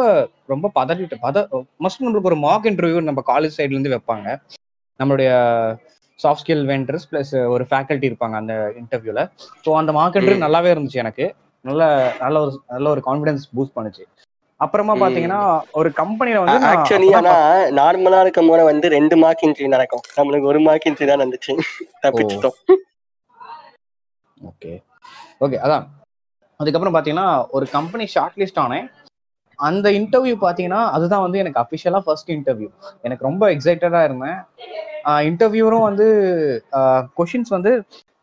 [0.48, 1.38] ரொம்ப பதறிட்டு பத
[1.84, 4.26] மஸ்ட் நம்மளுக்கு ஒரு மார்க் இன்டர்வியூ நம்ம காலேஜ் சைட்லேருந்து வைப்பாங்க.
[5.00, 5.30] நம்மளுடைய
[6.20, 9.22] சாஃப்ட் ஸ்கில் வெண்டர்ஸ் ப்ளஸ் ஒரு ஃபேக்கல்ட்டி இருப்பாங்க அந்த இன்டர்வியூவில்
[9.64, 10.44] ஸோ அந்த மார்க் இன்டர்வியூ.
[10.46, 11.26] நல்லாவே இருந்துச்சு எனக்கு.
[11.64, 11.82] நல்ல
[12.22, 14.04] நல்ல ஒரு நல்ல ஒரு கான்ஃபிடன்ஸ் பூஸ்ட் பண்ணுச்சு.
[14.60, 15.00] அப்புறமா ம்.
[15.00, 15.40] பார்த்தீங்கன்னா
[15.78, 17.32] ஒரு கம்பெனியில் வந்து ஆக்சுவலி ஆனா
[17.78, 20.04] நார்மலா இருக்கும் போது வந்து ரெண்டு மார்க் இன்ட்ரி நடக்கும்.
[20.18, 21.54] நம்மளுக்கு ஒரு மார்க் இன்ட்ரி தான் நடந்துச்சு.
[22.04, 22.56] தப்பிச்சிட்டோம்.
[24.40, 24.72] ஓகே
[25.40, 25.86] ஓகே அதான்.
[26.60, 28.86] அதுக்கப்புறம் பார்த்தீங்கன்னா ஒரு கம்பெனி ஷார்ட் லிஸ்ட் ஆனேன்
[29.58, 32.68] அந்த இன்டர்வியூ பார்த்தீங்கன்னா அதுதான் வந்து எனக்கு அஃபிஷியலாக ஃபர்ஸ்ட் இன்டர்வியூ
[33.06, 34.38] எனக்கு ரொம்ப எக்ஸைட்டடாக இருந்தேன்.
[35.30, 36.06] இன்டர்வியூரும் வந்து
[37.18, 37.72] கொஷின்ஸ் வந்து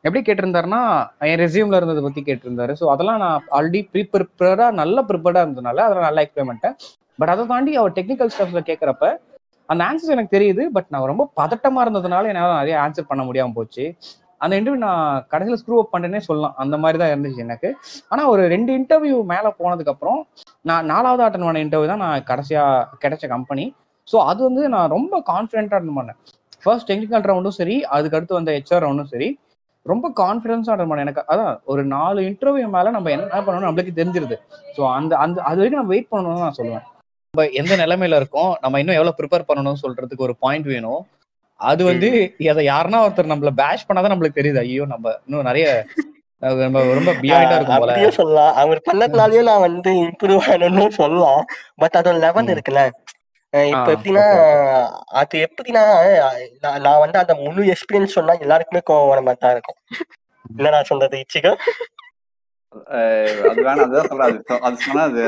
[0.05, 0.81] எப்படி கேட்டிருந்தாருன்னா
[1.29, 2.73] என் ரெசியூம்ல இருந்ததை பற்றி கேட்டிருந்தாரு.
[2.81, 6.75] ஸோ அதெல்லாம் நான் ஆல்ரெடி ப்ரீ ப்ரிப்பேர்டாக நல்ல ப்ரிப்பேர்டாக இருந்ததுனால அதெல்லாம் நல்லா எக்ஸ்பிளைன் பண்ணிட்டேன்.
[7.19, 9.05] பட் அதை தாண்டி அவர் டெக்னிக்கல் ஸ்டஃப்ல கேட்குறப்ப
[9.69, 10.63] அந்த ஆன்சர்ஸ் எனக்கு தெரியுது.
[10.75, 13.85] பட் நான் ரொம்ப பதட்டமா இருந்ததுனால என்னால் நிறைய ஆன்சர் பண்ண முடியாம போச்சு.
[14.41, 16.55] அந்த இன்டர்வியூ நான் கடைசியில் ஸ்க்ரூ அப் பண்ணேன்னே சொல்லலாம்.
[16.63, 17.69] அந்த மாதிரி தான் இருந்துச்சு எனக்கு.
[18.11, 20.19] ஆனால் ஒரு ரெண்டு இன்டர்வியூ மேலே போனதுக்கப்புறம்
[20.69, 23.65] நான் நாலாவது அட்டன் பண்ண இன்டர்வியூ தான் நான் கடைசியாக கிடைச்ச கம்பெனி
[24.07, 26.19] ஸோ அது வந்து நான் ரொம்ப கான்ஃபிடென்ட்டாக அட்டன் பண்ணேன்.
[26.63, 29.27] ஃபர்ஸ்ட் டெக்னிக்கல் ரவுண்டும் சரி அதுக்கடுத்து வந்த ஹெச்ஆர் ரவுண்டும் சரி.
[29.85, 31.05] ரொம்ப கான்ஃபிடன்ஸாக அட்டன் பண்ணேன்.
[31.07, 34.37] எனக்கு அதான் ஒரு நாலு இன்டர்வியூ மேலே நம்ம என்ன பண்ணணும் நம்மளுக்கு தெரிஞ்சிருது.
[34.77, 36.85] ஸோ அந்த அந்த அது வரைக்கும் நம்ம வெயிட் பண்ணணும்னு நான் சொல்லுவேன்.
[37.33, 38.51] நம்ம எந்த நிலைமையில இருக்கோம்?
[38.63, 41.01] நம்ம இன்னும் எவ்வளோ ப்ரிப்பேர் பண்ணணும்னு சொல்றதுக்கு ஒரு பாயிண்ட் வேணும்.
[41.59, 42.07] அது வந்து
[42.51, 44.61] அதை யாருன்னா ஒருத்தர் நம்மள பேஷ் பண்ணாதான் நம்மளுக்கு தெரியுது.
[44.65, 45.67] ஐயோ நம்ம இன்னும் நிறைய
[46.41, 47.11] ரொம்ப
[47.71, 47.91] போல.
[47.91, 48.53] அப்படியும் சொல்லலாம்.
[48.61, 51.41] அவர் பண்ணதுனாலயும் நான் வந்து இம்ப்ரூவ் ஆகணும்னு சொல்லலாம்.
[51.75, 52.51] பட் அதோட லெவல்.
[52.53, 52.83] இருக்குல்ல.
[53.53, 54.55] இப்ப எப்படின்னா okay,
[55.19, 55.83] அது எப்படின்னா
[56.63, 59.79] நான் நான் வந்து அந்த முழு எக்ஸ்பீரியன்ஸ் சொன்னா எல்லாருக்குமே கோவம் வர மாதிரி தான் இருக்கும்
[60.51, 61.51] என்னடா சொல்றது இச்சிகா
[63.47, 65.23] அது வேணாம் அதுதான் சொல்றேன் அது அது சொன்னா அது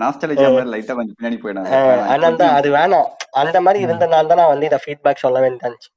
[0.00, 2.08] நாஸ்டலிஜா மாதிரி லைட்டா கொஞ்சம் பின்னாடி போயிடும் அது வேணாம்.
[2.08, 3.84] அதனால தான் அது வேணாம் அந்த மாதிரி.
[3.86, 5.90] இருந்தனால தான் நான் வந்து இந்த ஃபீட்பேக் சொல்ல வேண்டியிருந்துச்சு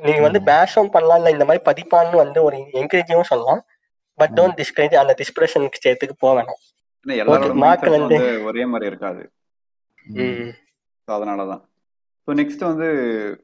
[0.00, 0.40] நீங்க வந்து.
[0.46, 3.62] பேஷும் பண்ணலாம் இல்ல இந்த மாதிரி பதிப்பான்னு வந்து ஒரு என்கரேஜும் சொல்லலாம்
[4.18, 4.34] பட்.
[4.36, 6.60] டோன்ட் டிஸ்கரேஜ் அந்த டிஸ்பிரஷன் ஸ்டேட்டுக்கு போக வேணாம்
[7.80, 9.22] செட் வந்து- ஒரே மாதிரி இருக்காது
[10.18, 10.50] ம்.
[12.28, 12.86] ஸோ நெக்ஸ்ட் வந்து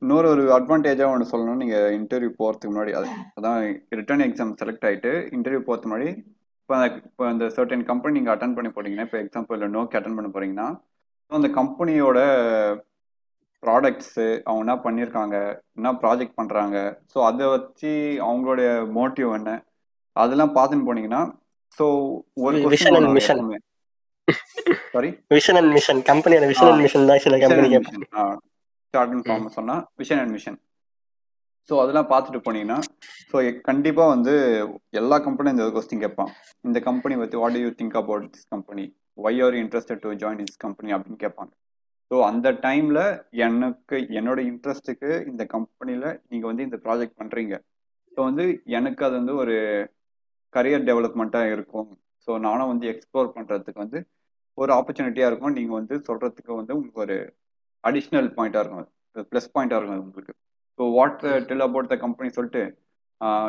[0.01, 3.59] இன்னொரு ஒரு அட்வான்டேஜாக ஒன்று சொல்லணும் நீங்கள் இன்டர்வியூ போகிறதுக்கு முன்னாடி அது அதான்
[3.91, 6.11] ரிட்டர்ன் எக்ஸாம் செலக்ட் ஆகிட்டு இன்டர்வியூ போகிறதுக்கு முன்னாடி
[6.71, 10.67] இப்போ இப்போ அந்த சர்டன் கம்பெனி நீங்கள் அட்டன் பண்ணி போறீங்கன்னா இப்போ எக்ஸாம்பிள் நோக்கி அட்டன் பண்ண போறீங்கன்னா
[11.33, 12.19] அந்த கம்பெனியோட
[13.63, 15.37] ப்ராடக்ட்ஸு அவங்க என்ன பண்ணியிருக்காங்க
[15.79, 16.77] என்ன ப்ராஜெக்ட் பண்ணுறாங்க
[17.13, 17.91] ஸோ அதை வச்சு
[18.29, 19.55] அவங்களுடைய மோட்டிவ் என்ன
[20.17, 21.23] அதெல்லாம் பார்த்துன்னு போனீங்கன்னா
[21.79, 21.87] ஸோ
[22.45, 22.63] ஒரு
[23.17, 23.41] mission.
[24.95, 26.73] Sorry vision and mission கம்பெனியோட விஷன்.
[26.73, 28.07] அண்ட் மிஷன் தான் சில கம்பெனி கேட்பாங்க.
[28.95, 30.59] ஷார்ட் அண்ட் ஃபார்ம் சொன்னா விஷன் அண்ட் மிஷன்
[31.69, 32.79] ஸோ அதெல்லாம் பார்த்துட்டு போனீங்கன்னா
[33.31, 33.37] ஸோ
[33.69, 34.35] கண்டிப்பாக வந்து
[35.01, 36.31] எல்லா கம்பெனியும் இந்த கொஸ்டின் கேட்பான்.
[36.69, 38.85] இந்த கம்பெனி பற்றி what you think about this company
[39.27, 41.53] why are interested to join this company அப்படின்னு கேட்பாங்க.
[42.11, 43.03] ஸோ அந்த டைமில்
[43.47, 47.55] எனக்கு என்னோட இன்ட்ரெஸ்ட்டுக்கு இந்த கம்பெனியில் நீங்கள் வந்து இந்த ப்ராஜெக்ட் பண்ணுறீங்க
[48.15, 48.45] ஸோ வந்து
[48.79, 49.57] எனக்கு அது வந்து ஒரு
[50.55, 51.91] கரியர் டெவலப்மெண்ட்டாக இருக்கும்.
[52.25, 53.99] ஸோ நானும் வந்து எக்ஸ்ப்ளோர் பண்ணுறதுக்கு வந்து
[54.59, 55.55] ஒரு ஆப்பர்ச்சுனிட்டியாக இருக்கும்.
[55.59, 57.17] நீங்கள் வந்து சொல்கிறதுக்கு வந்து உங்களுக்கு ஒரு
[57.85, 58.89] அடிஷ்னல் பாயிண்ட்டாக இருக்கும்.
[59.31, 60.35] ப்ளஸ் பாயிண்ட்டாக இருக்கும் உங்களுக்கு.
[60.81, 62.63] So what tell about the company சொல்லிட்டு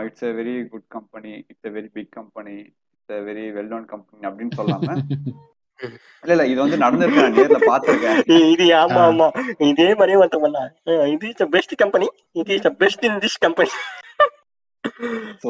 [0.06, 2.56] it's a very good company it's a very big company
[2.92, 4.98] it's a very well known company அப்படின்னு சொல்லாம.
[6.24, 8.20] இல்ல இல்ல இது வந்து நடந்திருக்கு நான் நேர்ல பார்த்திருக்கேன்.
[8.54, 9.00] இது ஆமா.
[9.06, 9.28] ஆமா.
[9.70, 12.08] இதே மாதிரியே ஒருத்தன் இது இஸ் பெஸ்ட் கம்பெனி
[12.42, 13.72] இது is best in this company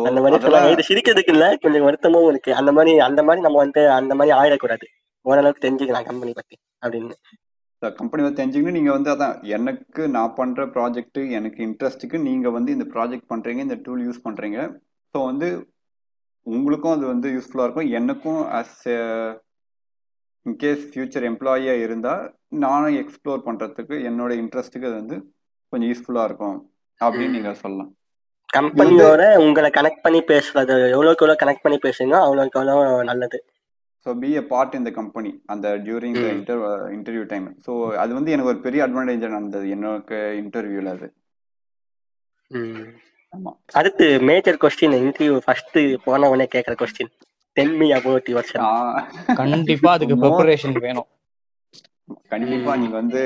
[0.05, 2.51] அந்த மாதிரி சொல்லாங்க இது சிரிக்கிறதுக்கு இல்ல கொஞ்சம் வருத்தமும் இருக்கு.
[2.53, 4.88] அந்த மாதிரி அந்த மாதிரி நம்ம வந்து அந்த மாதிரி ஆயிடக்கூடாது.
[5.25, 7.15] ஓரளவுக்கு தெரிஞ்சுக்கலாம் கம்பெனி பத்தி அப்படின்னு.
[7.97, 12.85] கம்பெனி வந்து தெரிஞ்சுக்கணும் நீங்க வந்து அதான் எனக்கு நான் பண்ற ப்ராஜெக்ட் எனக்கு இன்ட்ரெஸ்ட்டுக்கு நீங்க வந்து இந்த
[12.95, 14.59] ப்ராஜெக்ட் பண்றீங்க இந்த டூல் யூஸ் பண்றீங்க.
[15.15, 15.47] ஸோ வந்து
[16.47, 17.91] உங்களுக்கும் அது வந்து யூஸ்ஃபுல்லா இருக்கும்.
[18.00, 18.77] எனக்கும் அஸ்
[20.45, 22.23] இன்கேஸ் ஃபியூச்சர் எம்ப்ளாயியா இருந்தால்
[22.65, 25.17] நானும் எக்ஸ்ப்ளோர் பண்றதுக்கு என்னோட இன்ட்ரெஸ்ட்டுக்கு அது வந்து
[25.73, 26.57] கொஞ்சம் யூஸ்ஃபுல்லா இருக்கும்.
[27.01, 27.91] அப்படின்னு நீங்க சொல்லலாம்.
[28.50, 32.75] கம்பெனியோட உங்களை கனெக்ட் பண்ணி பேசுறது எவ்வளோக்கு எவ்வளவு கனெக்ட் பண்ணி பேசுறீங்க அவ்வளோக்கு எவ்வளோ
[33.11, 33.38] நல்லது.
[34.05, 36.27] So be a part in the company அந்த during the.
[36.36, 36.62] Inter
[36.96, 37.72] interview time so
[38.03, 39.65] அது வந்து எனக்கு ஒரு பெரிய அட்வான்டேஜ் நடந்தது.
[39.77, 41.08] எனக்கு இன்டர்வியூல அது.
[43.34, 43.51] ஆமா.
[43.79, 45.77] அடுத்து மேஜர் கொஸ்டின் இன்டர்வியூ ஃபர்ஸ்ட்
[46.08, 47.12] போனவனே கேக்குற question
[47.58, 48.50] tell me about your
[49.39, 51.10] கண்டிப்பா அதுக்கு ப்ரிப்பரேஷன் வேணும்.
[52.31, 53.22] கண்டிப்பா நீங்க வந்து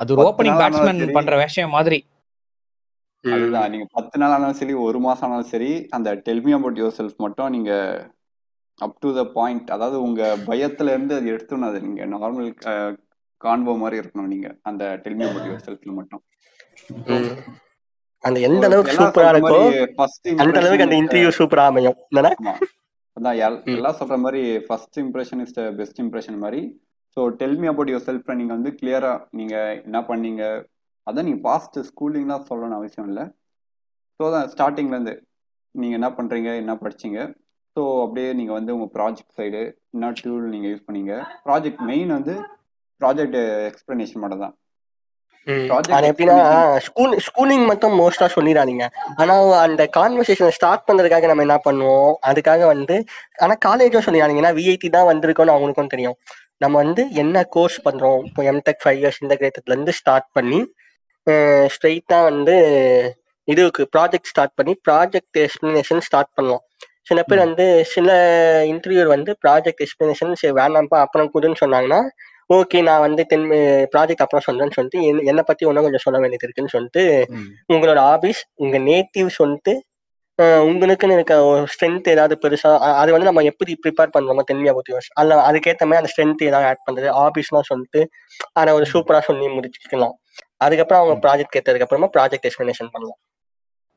[0.00, 1.16] அது ஒரு ஆனாலும் பேட்ஸ்மேன்.
[1.18, 1.98] பண்ற விஷயம் மாதிரி.
[3.24, 3.70] அதுதான்.
[3.72, 7.52] நீங்க பத்து நாள் ஆனாலும் சரி ஒரு மாசம் ஆனாலும் சரி அந்த டெல்மி அபவுட் யுவர் செல்ஃப் மட்டும்
[7.54, 7.72] நீங்க
[8.80, 12.48] அப் டு த பாயிண்ட் அதாவது உங்க பயத்துல இருந்து அது எடுத்துணும் அது நீங்க நார்மல்
[13.40, 14.48] கான்வோ மாதிரி இருக்கணும் நீங்க.
[14.62, 16.22] அந்த டெல்மி அபவுட் யுவர் செல்ஃப்ல மட்டும்.
[18.24, 19.56] அந்த எந்த அளவுக்கு சூப்பரா இருக்கோ
[20.38, 21.96] அந்த அளவுக்கு அந்த இன்டர்வியூ சூப்பரா அமையும்.
[23.16, 23.74] அதான் எல்- ம்.
[23.74, 26.60] எல்லாம் சொல்ற மாதிரி first impression is the best impression மாதிரி.
[27.16, 30.42] So tell me about yourself நீங்க வந்து கிளியரா நீங்க என்ன பண்ணீங்க?
[31.06, 33.24] அதான் நீங்க பாஸ்ட் ஸ்கூலிங்லாம் சொல்லணும்னு அவசியம் இல்லை.
[34.20, 35.14] ஸோ தான் ஸ்டார்டிங்ல இருந்து
[35.74, 36.56] நீங்க என்ன பண்றீங்க?
[36.56, 37.18] என்ன படிச்சீங்க?
[37.76, 39.60] ஸோ அப்படியே நீங்க வந்து உங்க ப்ராஜெக்ட் சைடு
[39.94, 41.12] என்ன டூல் நீங்க யூஸ் பண்ணீங்க.
[41.46, 42.34] ப்ராஜெக்ட் மெயின் வந்து
[43.00, 43.38] ப்ராஜெக்ட்
[43.70, 44.56] எக்ஸ்பிளனேஷன் மட்டும் தான்
[46.08, 46.82] எப்படின்னா explanation.
[46.86, 48.84] ஸ்கூல் ஸ்கூலிங் மட்டும் மோஸ்டா சொல்லிடாதீங்க
[49.22, 52.12] ஆனா அந்த கான்வர்சேஷன் ஸ்டார்ட் பண்றதுக்காக நம்ம என்ன பண்ணுவோம்?
[52.30, 52.96] அதுக்காக வந்து
[53.44, 56.16] ஆனா காலேஜும் சொல்லிடாதீங்க ஏன்னா விஐடி தான் வந்திருக்கோம்னு அவங்களுக்கும் தெரியும்.
[56.64, 58.20] நம்ம வந்து என்ன கோர்ஸ் பண்றோம்?
[58.28, 60.60] இப்போ எம்டெக் ஃபைவ் இயர்ஸ் இன்டகிரேட்டட்ல இருந்து ஸ்டார்ட் பண்ணி
[61.74, 62.54] ஸ்ட்ரெயிட்டா வந்து
[63.48, 66.64] இதுக்கு ப்ராஜெக்ட் ஸ்டார்ட் பண்ணி ப்ராஜெக்ட் எக்ஸ்பிளனேஷன் ஸ்டார்ட் பண்ணுவோம்
[67.06, 68.08] சில பேர் வந்து சில
[68.64, 72.00] இன்டர்வியூர் வந்து ப்ராஜெக்ட் எக்ஸ்பிளனேஷன் சரி வேணாம்ப்பா அப்புறம் கூடுன்னு சொன்னாங்கன்னா
[72.50, 73.46] ஓகே நான் வந்து தென்
[73.92, 77.02] ப்ராஜெக்ட் அப்புறம் சொல்றேன்னு சொல்லிட்டு என்ன- பத்தி ஒன்றும் கொஞ்சம் சொல்ல வேண்டியது இருக்குன்னு சொல்லிட்டு
[77.68, 79.74] உங்களோட ஹாபிஸ் உங்க நேட்டிவ் சொல்லிட்டு
[80.62, 85.34] உங்களுக்குன்னு இருக்க ஒரு ஸ்ட்ரென்த் ஏதாவது பெருசா அது வந்து நம்ம எப்படி ப்ரிப்பேர் பண்றோமோ தென்மையா பத்தி அல்ல
[85.42, 88.00] அதுக்கேற்ற மாதிரி அந்த ஸ்ட்ரென்த் ஏதாவது ஆட் பண்றது ஹாபிஸ்லாம் சொல்லிட்டு
[88.52, 90.14] அதை ஒரு சூப்பரா சொல்லி முடிச்சுக்கலாம்.
[90.56, 93.20] அதுக்கப்புறம் அவங்க ப்ராஜெக்ட் கேட்டதுக்கு அப்புறமா ப்ராஜெக்ட் எக்ஸ்பிளனேஷன் பண்ணலாம்.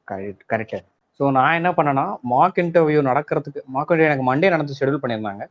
[0.08, 0.95] Correct correct.
[1.20, 5.44] ஸோ நான் என்ன பண்ணேன்னா மார்க் இன்டர்வியூ நடக்கிறதுக்கு மார்க் இன்டர்வியூ எனக்கு மண்டே நடந்து ஷெடியூல் பண்ணியிருந்தாங்க.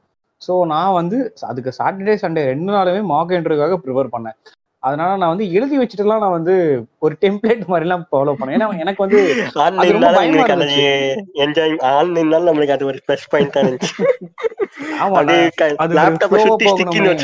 [0.43, 1.19] ஸோ நான் வந்து
[1.51, 4.37] அதுக்கு சாட்டர்டே சண்டே ரெண்டு நாளுமே மார்க் இன்டர்வியூக்காக ப்ரிப்பேர் பண்ணேன்.
[4.83, 6.55] அதனால நான் வந்து எழுதி வச்சுட்டுலாம் நான் வந்து
[6.99, 8.57] ஒரு டெம்ப்ளேட் மாதிரிலாம் ஃபாலோ பண்ணேன்.
[8.57, 9.21] ஏன்னா எனக்கு வந்து.
[11.45, 13.95] என்ஜாய் ஆன்லைன்னால நம்மளுக்கு அது ஒரு ப்ளஸ் பாயிண்டா இருந்துச்சு.
[14.99, 15.37] ஆமா அது
[16.45, 16.69] சுத்தி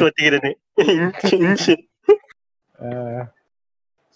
[0.01, 0.51] ஒட்டிக்கிறது.
[1.45, 1.75] இன்ச்சு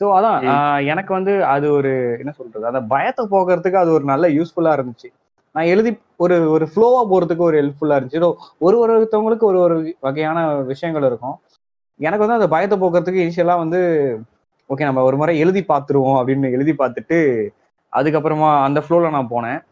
[0.00, 4.80] ஸோ அதான் எனக்கு வந்து அது ஒரு என்ன சொல்றது அந்த பயத்தை போக்குறதுக்கு அது ஒரு நல்ல யூஸ்ஃபுல்லா
[4.80, 5.12] இருந்துச்சு.
[5.52, 8.20] நான் எழுதி ஒரு ஒரு ஃப்ளோவா போறதுக்கு ஒரு ஹெல்ப்ஃபுல்லா இருந்துச்சு.
[8.20, 11.40] So, ஒரு ஒருத்தவங்களுக்கு ஒரு ஒரு வகையான விஷயங்கள் இருக்கும்.
[11.96, 13.78] எனக்கு வந்து அந்த பயத்தை போக்குறதுக்கு இனிஷியலா வந்து
[14.68, 17.48] ஓகே நம்ம ஒரு முறை எழுதி பார்த்துருவோம் அப்படின்னு எழுதி பார்த்துட்டு
[17.96, 19.64] அதுக்கப்புறமா அந்த ஃப்ளோல நான் போனேன்.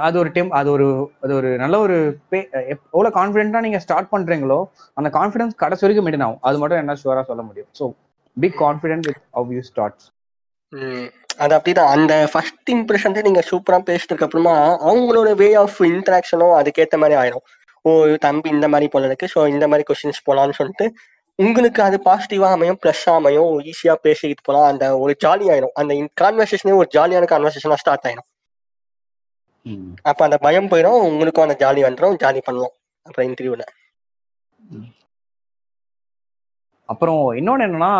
[0.00, 4.12] அது ஒரு டெம் அது ஒரு அது ஒரு நல்ல ஒரு பே- எப்- எவ்வளவு கான்ஃபிடென்ட்டா நீங்க ஸ்டார்ட்
[4.12, 6.38] பண்றீங்களோ அந்த கான்ஃபிடன்ஸ் கடைசி வரைக்கும் மெயின்டைன் ஆகும்.
[6.40, 7.68] அது மட்டும் என்ன ஷுவரா சொல்ல முடியும்.
[7.80, 7.92] So
[8.36, 10.06] be confident with how you starts.
[11.38, 11.92] அது அப்படிதான்.
[11.96, 14.54] அந்த ஃபர்ஸ்ட் இம்ப்ரெஷன் நீங்க சூப்பரா பேசினதுக்கு அப்புறமா
[14.88, 17.44] அவங்களோட வே ஆஃப் இன்டராக்ஷனும் அதுக்கேத்த மாதிரி ஆயிடும்
[17.84, 17.90] ஓ
[18.26, 19.26] தம்பி இந்த மாதிரி போல இருக்கு.
[19.34, 20.86] ஸோ இந்த மாதிரி கொஸ்டின்ஸ் போலாம்னு சொல்லிட்டு
[21.38, 25.92] உங்களுக்கு அது பாசிட்டிவா அமையும் ப்ளஸ் அமையும் ஈஸியா பேசிக்கிட்டு போலாம் அந்த ஒரு ஜாலி ஆயிடும் அந்த
[26.22, 28.28] கான்வர்சேஷனே ஒரு ஜாலியான கான்வர்சேஷனா ஸ்டார்ட் ஆயிடும்
[30.10, 32.74] அப்ப அந்த பயம் போயிடும் உங்களுக்கும் அந்த ஜாலி வந்துடும் ஜாலி பண்ணலாம்
[33.06, 33.64] அப்புறம் இன்டர்வியூல
[36.88, 37.92] அப்புறம் இன்னொன்று என்னன்னா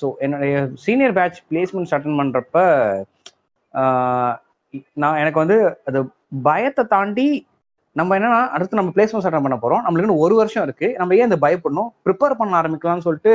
[0.00, 2.58] ஸோ என்னுடைய சீனியர் பேட்ச் பிளேஸ்மெண்ட்ஸ் அட்டன் பண்றப்ப
[3.74, 4.34] ஆஹ்
[4.92, 5.98] நான் எனக்கு வந்து அது
[6.42, 7.28] பயத்தை தாண்டி
[7.96, 9.82] நம்ம என்னன்னா அடுத்து நம்ம பிளேஸ்மெண்ட்ஸ் அட்டன் பண்ண போறோம்.
[9.84, 10.94] நம்மளுக்கு இன்னும் ஒரு வருஷம் இருக்கு.
[10.98, 11.90] நம்ம ஏன் இந்த பயப்படணும்?
[12.06, 13.32] ப்ரிப்பேர் பண்ண ஆரம்பிக்கலாம்னு சொல்லிட்டு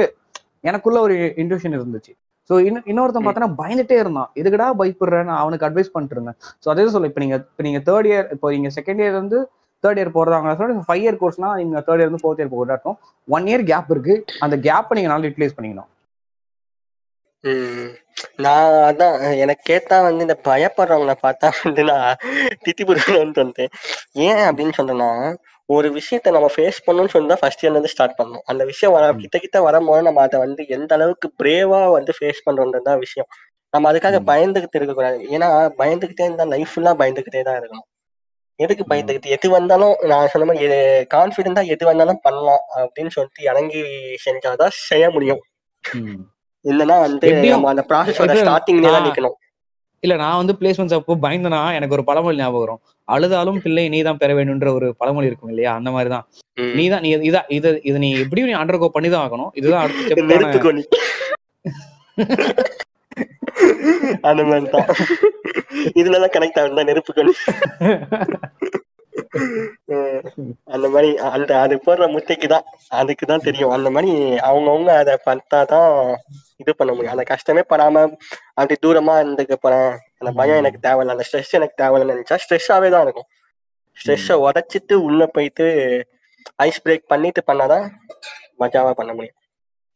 [0.61, 2.13] எனக்குள்ள ஒரு இன்ட்யூஷன் இருந்துச்சு.
[2.49, 4.29] ஸோ இன்னும் இன்னொருத்தன் பார்த்தோன்னா பயந்துட்டே இருந்தான்.
[4.35, 6.37] எதுக்குடா பயப்படுறேன் நான் அவனுக்கு அட்வைஸ் பண்ணிட்டு இருந்தேன்.
[6.65, 9.39] ஸோ அதே சொல்ல இப்போ நீங்க இப்போ நீங்க தேர்ட் இயர் இப்போ நீங்க செகண்ட் இயர் வந்து
[9.87, 12.97] தேர்ட் இயர் போறதாங்க சொல்லி ஃபைவ் இயர் கோர்ஸ்னா நீங்க தேர்ட் இயர் வந்து ஃபோர்த் இயர் போகிறதாட்டும்
[13.27, 14.15] ஒன் இயர் கேப் இருக்கு.
[14.45, 15.91] அந்த கேப்பை நீங்க நல்லா யூட்டிலைஸ் பண்ணிக்கணும்.
[18.43, 22.15] நான் அதான் எனக்கு கேட்டா வந்து இந்த பயப்படுறவங்கள பார்த்தா வந்து நான்
[22.65, 23.71] திட்டி போடுவேன்னு வந்தேன்
[24.25, 25.09] ஏன் அப்படின்னு சொன்னேன்னா
[25.69, 29.05] ஒரு விஷயத்த நம்ம ஃபேஸ் பண்ணணும்னு சொல்லி தான் ஃபர்ஸ்ட் இயர்ல இருந்து ஸ்டார்ட் பண்ணணும் அந்த விஷயம் வர.
[29.23, 33.29] கிட்ட கிட்ட வரும்போது நம்ம அதை வந்து எந்த அளவுக்கு பிரேவா வந்து ஃபேஸ் பண்றோன்றது தான் விஷயம்.
[33.73, 34.19] நம்ம அதுக்காக.
[34.29, 35.19] பயந்துகிட்டு இருக்கக்கூடாது.
[35.35, 35.47] ஏன்னா
[35.81, 37.87] பயந்துகிட்டே இருந்தா லைஃப் ஃபுல்லா பயந்துகிட்டே தான் இருக்கணும்.
[38.59, 38.89] எதுக்கு ம்.
[38.91, 39.33] பயந்துகிட்டு?
[39.35, 40.77] எது வந்தாலும் நான் சொன்ன மாதிரி
[41.13, 43.81] கான்ஃபிடென்ட்டா எது வந்தாலும் பண்ணலாம் அப்படின்னு சொல்லிட்டு இறங்கி
[44.25, 45.41] செஞ்சாதான் செய்ய முடியும்.
[46.65, 49.35] இல்லைன்னா வந்து நம்ம அந்த ப்ராசஸோட இது ஸ்டார்டிங்லேயே தான் நிக்கணும்.
[50.03, 52.81] இல்ல நான் வந்து பிளேஸ்மெண்ட்ஸ் அப்போ பயந்தனா எனக்கு ஒரு பழமொழி ஞாபகம் வரும்.
[53.07, 55.71] அழுதாலும் பிள்ளை நீ தான் பெற வேண்டும்ன்ற ஒரு பழமொழி இருக்கும் இல்லையா?
[55.79, 56.25] அந்த மாதிரி தான்
[56.57, 56.73] ம்.
[56.77, 59.51] நீ தான் நீ இதா இது இது நீ எப்படியும் நீ அண்டர்கோ பண்ணி தான் ஆகணும்.
[59.59, 60.15] இதுதான் அடுத்த
[64.29, 64.89] அந்த மாதிரி தான்
[65.99, 67.33] இதுலதான் கனெக்ட் ஆகுது நெருப்பு கொனி
[69.87, 70.21] உம்,
[70.73, 73.73] அந்த மாதிரி அந்த அது போடுற முட்டைக்கு தான் அதுக்கு தான் தெரியும்.
[73.77, 74.11] அந்த மாதிரி
[74.49, 75.89] அவங்கவுங்க அதை பார்த்தாதான்
[76.59, 77.15] இது பண்ண முடியும்.
[77.15, 78.03] அந்த கஷ்டமே படாம
[78.57, 79.89] அப்படி தூரமா இருந்துக்க போறேன்
[80.21, 81.15] அந்த பயம் எனக்கு தேவையில்ல.
[81.15, 83.29] அந்த ஸ்ட்ரெஸ் எனக்கு தேவையில்லைன்னு நினைச்சா ஸ்ட்ரெஸ்ஸாவே தான் இருக்கும்.
[83.97, 85.67] ஸ்ட்ரெஸ்ஸை உடைச்சிட்டு உள்ள போயிட்டு
[86.65, 87.85] ஐஸ் பிரேக் பண்ணிட்டு பண்ணாதான்
[88.61, 89.37] மஜாவா பண்ண முடியும்.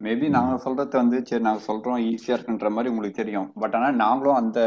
[0.06, 3.50] மேபி நாங்க சொல்றது வந்து சரி நாங்க சொல்றோம் ஈஸியா இருக்குன்ற மாதிரி உங்களுக்கு தெரியும்.
[3.64, 4.60] பட் ஆனா நாங்களும் அந்த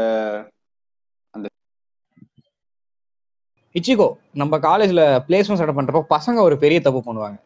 [3.77, 4.07] இச்சிகோ
[4.41, 7.37] நம்ம காலேஜ்ல பிளேஸ்மெண்ட் அட்டன் பண்றப்போ பசங்க ஒரு பெரிய தப்பு பண்ணுவாங்க.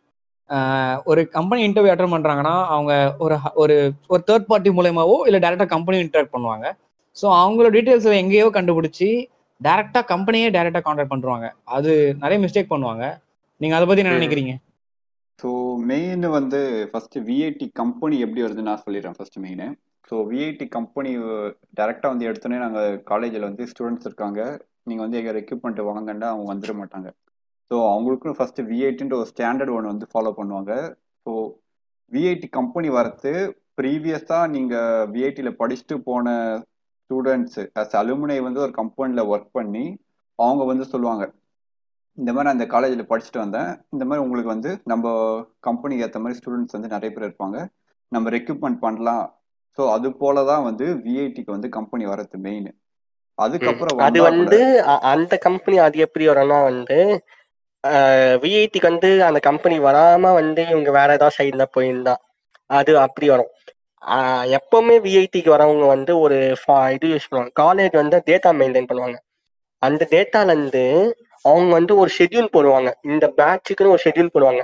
[1.09, 3.75] ஒரு கம்பெனி இன்டர்வியூ அட்டன் பண்றாங்கன்னா அவங்க ஒரு ஒரு
[4.13, 6.65] ஒரு தேர்ட் பார்ட்டி மூலயமாவோ இல்லை டேரக்டா கம்பெனி இன்டராக்ட் பண்ணுவாங்க.
[7.17, 9.09] ஸோ அவங்களோட டீட்டெயில்ஸ் எங்கேயோ கண்டுபிடிச்சி
[9.61, 11.47] டேரக்டா கம்பெனியே டேரக்டா கான்டாக்ட் பண்றாங்க
[11.77, 13.05] அது நிறைய மிஸ்டேக் பண்ணுவாங்க.
[13.61, 14.17] நீங்க அதை பத்தி என்ன.
[14.19, 14.53] நினைக்கிறீங்க?
[15.39, 15.49] ஸோ
[15.89, 16.59] மெயின் வந்து
[16.91, 19.63] ஃபர்ஸ்ட் விஐடி கம்பெனி எப்படி வருதுன்னு நான் சொல்லிடுறேன் first main
[20.09, 21.11] so VIT company
[21.77, 24.39] டேரெக்டாக வந்து எடுத்தோன்னே நாங்கள் காலேஜில் வந்து ஸ்டூடெண்ட்ஸ் இருக்காங்க.
[24.87, 27.09] நீங்கள் வந்து எங்கள் ரெக்யூப்மெண்ட் வாங்கண்டா அவங்க வந்துட மாட்டாங்க.
[27.71, 30.73] ஸோ அவங்களுக்கும் ஃபர்ஸ்ட் விஐடின்ற ஒரு ஸ்டாண்டர்ட் ஒன்று வந்து ஃபாலோ பண்ணுவாங்க.
[31.25, 31.31] ஸோ
[32.11, 33.33] விஐடி கம்பெனி வரது
[33.81, 36.27] ப்ரீவியஸாக நீங்கள் விஐடியில் படிச்சுட்டு போன
[37.01, 39.85] ஸ்டூடெண்ட்ஸு அஸ் அலுமினை வந்து ஒரு கம்பெனியில் ஒர்க் பண்ணி
[40.39, 41.23] அவங்க வந்து சொல்லுவாங்க.
[42.17, 43.69] இந்த மாதிரி இந்த காலேஜில் படிச்சுட்டு வந்தேன்.
[43.95, 45.05] இந்த மாதிரி உங்களுக்கு வந்து நம்ம
[45.67, 47.57] கம்பெனிக்கு ஏற்ற மாதிரி ஸ்டூடெண்ட்ஸ் வந்து நிறைய பேர் இருப்பாங்க.
[48.11, 49.25] நம்ம ரெக்யூப்மெண்ட் பண்ணலாம்.
[49.77, 52.69] ஸோ அது போல தான் வந்து விஐடிக்கு வந்து கம்பெனி வரது மெயின்
[53.37, 54.57] அதுக்கப்புறம் அது வந்தா
[55.11, 56.97] அந்த கம்பெனி அது எப்படி வரும்னா வந்து
[58.43, 62.15] விஐடிக்கு வந்து அந்த கம்பெனி வராம வந்து இவங்க வேற ஏதாவது சைட்ல போயிருந்தா
[62.69, 63.51] அது அப்படி வரும்.
[64.57, 66.37] எப்பவுமே விஐடிக்கு வரவங்க வந்து ஒரு
[66.95, 67.53] இது யூஸ் பண்ணுவாங்க.
[67.63, 69.17] காலேஜ் வந்து டேட்டா மெயின்டைன் பண்ணுவாங்க.
[69.81, 70.83] அந்த டேட்டால இருந்து
[71.45, 72.89] அவங்க வந்து ஒரு ஷெட்யூல் போடுவாங்க.
[73.03, 74.63] இந்த பேட்சுக்குன்னு ஒரு ஷெட்யூல் போடுவாங்க.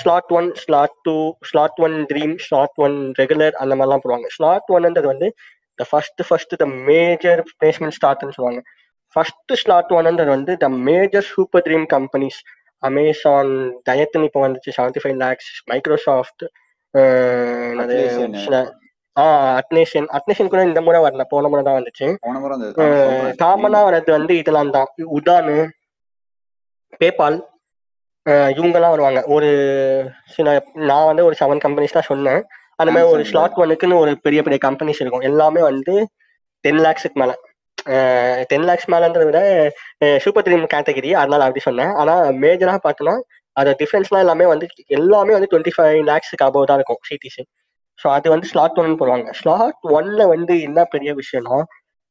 [0.00, 1.14] Slot one slot two
[1.48, 4.28] slot one dream slot one regular அந்த மாதிரிலாம் போடுவாங்க.
[4.36, 5.28] ஸ்லாட் ஒன்ன்றது வந்து
[5.78, 8.62] the first first the major placement ஸ்டார்ட்னு சொல்லுவாங்க.
[9.16, 12.40] ஃபர்ஸ்ட் ஸ்லாட் ஒன்ன்றது வந்து the major super dream companies
[12.82, 13.52] Amazon
[13.88, 16.44] டயத்தன் இப்போ வந்துச்சு செவன்டி ஃபைவ் லேக்ஸ் மைக்ரோசாஃப்ட்
[19.16, 20.04] என்னது Atlassian.
[20.06, 21.22] ஆ அட்னேஷன் அட்னேஷன் கூட இந்த முறை வரல.
[21.32, 22.06] போன முறை தான் வந்துச்சு.
[22.06, 23.36] அந்த.
[23.42, 24.88] காமனா வர்றது வந்து இதெல்லாம் தான்.
[25.18, 25.56] உடானு
[27.00, 27.38] பேபால்
[28.56, 29.20] இவங்கெல்லாம் வருவாங்க.
[29.26, 29.48] ஒரு
[30.34, 30.48] சில
[30.90, 32.42] நான் வந்து ஒரு செவன் கம்பெனிஸ் தான் சொன்னேன்.
[32.78, 33.22] அந்த மாதிரி ஒரு.
[33.30, 35.22] ஸ்லாட் ஒன்னுக்குன்னு ஒரு பெரிய பெரிய கம்பெனிஸ் இருக்கும்.
[35.22, 35.94] எல்லாமே வந்து
[36.64, 37.34] டென் லேக்ஸுக்கு மேல.
[38.50, 39.40] டென் லேக்ஸ் மேலன்றத விட
[40.24, 41.92] சூப்பர் ட்ரீம் கேட்டகரி அதனால அப்படி சொன்னேன்.
[42.00, 43.14] ஆனா மேஜரா பார்த்தோன்னா
[43.56, 47.42] அதோட டிஃபரன்ஸ்லாம் எல்லாமே வந்து எல்லாமே வந்து டுவெண்ட்டி ஃபைவ் லேக்ஸுக்கு அபவ் தான் இருக்கும் சிடிசி
[48.00, 49.28] ஸோ அது வந்து ஸ்லாட் ஒன்னு போடுவாங்க.
[49.40, 51.58] ஸ்லாட் ஒன்ல வந்து என்ன பெரிய விஷயம்னா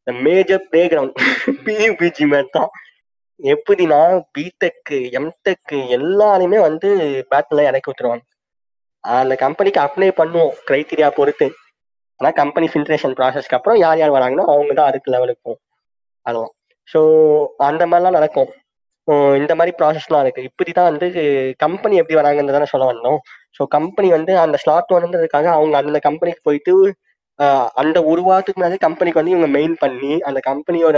[0.02, 1.18] இந்த மேஜர் பிளே கிரவுண்ட்
[1.66, 2.70] பியூபிஜி மாதிரி தான்
[3.40, 4.02] எப்படின்னா
[4.36, 6.90] பிடெக்கு எம்டெக்கு எல்லாருமே வந்து
[7.32, 8.24] பேட்டில் இறக்கி விட்டுருவாங்க.
[9.04, 11.48] அந்த கம்பெனிக்கு அப்ளை பண்ணுவோம் கிரைட்டீரியா பொறுத்து.
[12.20, 15.52] ஆனால் கம்பெனி ஃபில்ட்ரேஷன் ப்ராசஸ்க்கு அப்புறம் யார் யார் வராங்களோ அவங்க தான் அடுத்த லெவலுக்கு
[16.26, 16.52] அதுவும்
[16.88, 17.00] ஸோ
[17.70, 18.50] அந்த மாதிரிலாம் நடக்கும்.
[19.42, 21.08] இந்த மாதிரி ப்ராசஸ்லாம் இருக்குது இப்படி தான் வந்து
[21.64, 23.20] கம்பெனி எப்படி வராங்கன்னு தானே சொல்ல வந்தோம்.
[23.56, 26.74] ஸோ கம்பெனி வந்து அந்த ஸ்லாட் ஒன்றுன்றதுக்காக அவங்க அந்த கம்பெனிக்கு போயிட்டு
[27.82, 30.98] அந்த ஒரு வாரத்துக்கு மேலே கம்பெனிக்கு வந்து இவங்க மெயின் பண்ணி அந்த கம்பெனியோட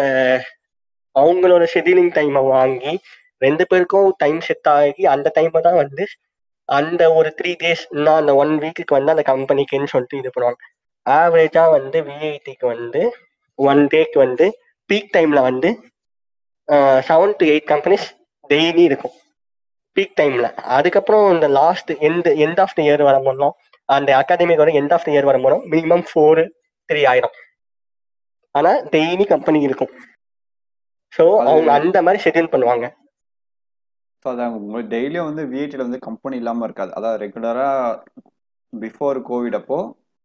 [1.16, 2.94] அவங்களோட ஷெட்யூலிங் டைமை வாங்கி
[3.42, 6.04] ரெண்டு பேருக்கும் டைம் செட் ஆகி அந்த டைமை தான் வந்து
[6.70, 10.62] அந்த ஒரு த்ரீ டேஸ் இன்னும் அந்த ஒன் வீக்குக்கு வந்து அந்த கம்பெனிக்குன்னு சொல்லிட்டு இது பண்ணுவாங்க.
[11.06, 13.02] ஆவரேஜாக வந்து விஐடிக்கு வந்து
[13.60, 14.46] ஒன் டேக்கு வந்து
[14.90, 15.70] பீக் டைமில் வந்து
[17.10, 18.08] seven to eight companies
[18.50, 19.16] daily இருக்கும்.
[19.98, 23.54] பீக் டைம்ல அதுக்கப்புறம் இந்த லாஸ்ட் எந்த எண்ட் ஆஃப் த இயர் வரும்போதும்
[23.90, 26.42] அந்த அகாடமிக்கோட எண்ட் ஆஃப் த இயர் வரும்போதும் மினிமம் ஃபோர்
[26.90, 27.36] த்ரீ ஆயிரும்.
[28.56, 29.92] ஆனா டெய்லி கம்பெனி இருக்கும்.
[31.14, 32.86] ஸோ அவங்க அந்த மாதிரி ஷெட்யூல் பண்ணுவாங்க.
[34.26, 36.92] ஸோ அதான் உங்களுக்கு டெய்லியும் வந்து விஐடியில் வந்து கம்பெனி இல்லாமல் இருக்காது.
[36.98, 38.02] அதாவது ரெகுலராக
[38.74, 39.80] பிஃபோர் கோவிட் அப்போ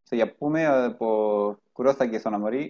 [0.09, 1.09] ஸோ எப்பவுமே இப்போ
[1.79, 2.61] குரோசாக்கி சொன்ன மாதிரி